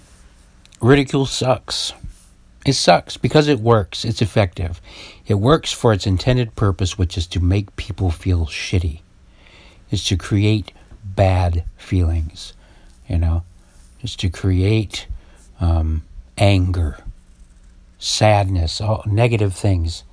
ridicule 0.80 1.26
sucks. 1.26 1.92
It 2.66 2.72
sucks 2.72 3.16
because 3.18 3.46
it 3.48 3.60
works. 3.60 4.04
It's 4.04 4.22
effective. 4.22 4.80
It 5.26 5.34
works 5.34 5.70
for 5.70 5.92
its 5.92 6.06
intended 6.06 6.56
purpose, 6.56 6.96
which 6.96 7.18
is 7.18 7.26
to 7.28 7.40
make 7.40 7.76
people 7.76 8.10
feel 8.10 8.46
shitty. 8.46 9.00
It's 9.90 10.06
to 10.08 10.16
create 10.16 10.72
bad 11.04 11.64
feelings, 11.76 12.54
you 13.06 13.18
know. 13.18 13.44
It's 14.00 14.16
to 14.16 14.30
create 14.30 15.06
um, 15.60 16.02
anger, 16.38 16.98
sadness, 17.98 18.80
all 18.80 19.02
negative 19.06 19.54
things 19.54 20.04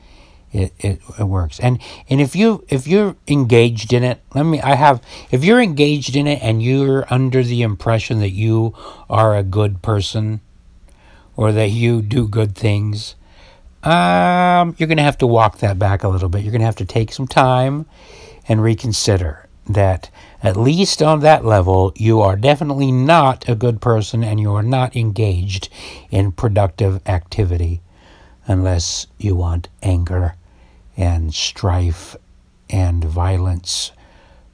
it, 0.51 0.73
it, 0.79 0.99
it 1.17 1.23
works. 1.23 1.59
And 1.59 1.79
and 2.09 2.19
if 2.19 2.35
you 2.35 2.65
if 2.67 2.87
you're 2.87 3.15
engaged 3.27 3.93
in 3.93 4.03
it 4.03 4.21
let 4.33 4.43
me 4.43 4.61
i 4.61 4.75
have 4.75 5.01
if 5.31 5.43
you're 5.43 5.61
engaged 5.61 6.15
in 6.15 6.27
it 6.27 6.41
and 6.41 6.61
you're 6.61 7.05
under 7.09 7.43
the 7.43 7.61
impression 7.61 8.19
that 8.19 8.31
you 8.31 8.75
are 9.09 9.35
a 9.35 9.43
good 9.43 9.81
person 9.81 10.41
or 11.35 11.51
that 11.51 11.69
you 11.69 12.01
do 12.01 12.27
good 12.27 12.55
things 12.55 13.15
um 13.83 14.75
you're 14.77 14.87
going 14.87 14.97
to 14.97 15.03
have 15.03 15.17
to 15.17 15.27
walk 15.27 15.59
that 15.59 15.79
back 15.79 16.03
a 16.03 16.07
little 16.07 16.29
bit. 16.29 16.43
You're 16.43 16.51
going 16.51 16.61
to 16.61 16.65
have 16.65 16.75
to 16.77 16.85
take 16.85 17.11
some 17.13 17.27
time 17.27 17.85
and 18.47 18.61
reconsider 18.61 19.47
that 19.67 20.09
at 20.43 20.57
least 20.57 21.01
on 21.01 21.19
that 21.19 21.45
level 21.45 21.93
you 21.95 22.21
are 22.21 22.35
definitely 22.35 22.91
not 22.91 23.47
a 23.47 23.55
good 23.55 23.81
person 23.81 24.23
and 24.23 24.39
you 24.39 24.53
are 24.53 24.63
not 24.63 24.95
engaged 24.95 25.69
in 26.09 26.31
productive 26.31 26.99
activity 27.07 27.81
unless 28.47 29.07
you 29.17 29.35
want 29.35 29.69
anger 29.81 30.35
and 30.97 31.33
strife 31.33 32.15
and 32.69 33.03
violence 33.03 33.91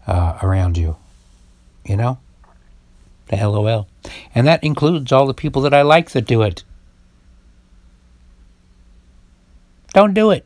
uh, 0.05 0.37
around 0.41 0.77
you. 0.77 0.95
You 1.85 1.97
know? 1.97 2.19
The 3.27 3.37
LOL. 3.37 3.87
And 4.33 4.47
that 4.47 4.63
includes 4.63 5.11
all 5.11 5.27
the 5.27 5.33
people 5.33 5.61
that 5.63 5.73
I 5.73 5.81
like 5.81 6.11
that 6.11 6.25
do 6.25 6.41
it. 6.41 6.63
Don't 9.93 10.13
do 10.13 10.31
it. 10.31 10.45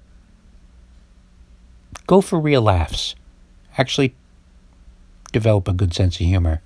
Go 2.08 2.21
for 2.21 2.39
real 2.39 2.62
laughs. 2.62 3.15
Actually, 3.77 4.15
develop 5.32 5.67
a 5.67 5.74
good 5.74 5.94
sense 5.94 6.20
of 6.20 6.26
humor. 6.26 6.62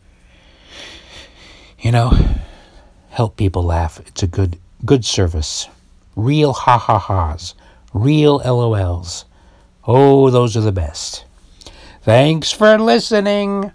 You 1.79 1.91
know, 1.91 2.17
help 3.09 3.37
people 3.37 3.63
laugh. 3.63 3.99
It's 4.07 4.23
a 4.23 4.27
good 4.27 4.57
good 4.85 5.05
service. 5.05 5.67
Real 6.15 6.53
ha 6.53 6.77
ha 6.77 6.97
ha's 6.97 7.53
real 7.95 8.39
LOLs. 8.41 9.25
Oh, 9.87 10.29
those 10.29 10.57
are 10.57 10.61
the 10.61 10.71
best. 10.71 11.25
Thanks 12.01 12.51
for 12.51 12.77
listening. 12.77 13.71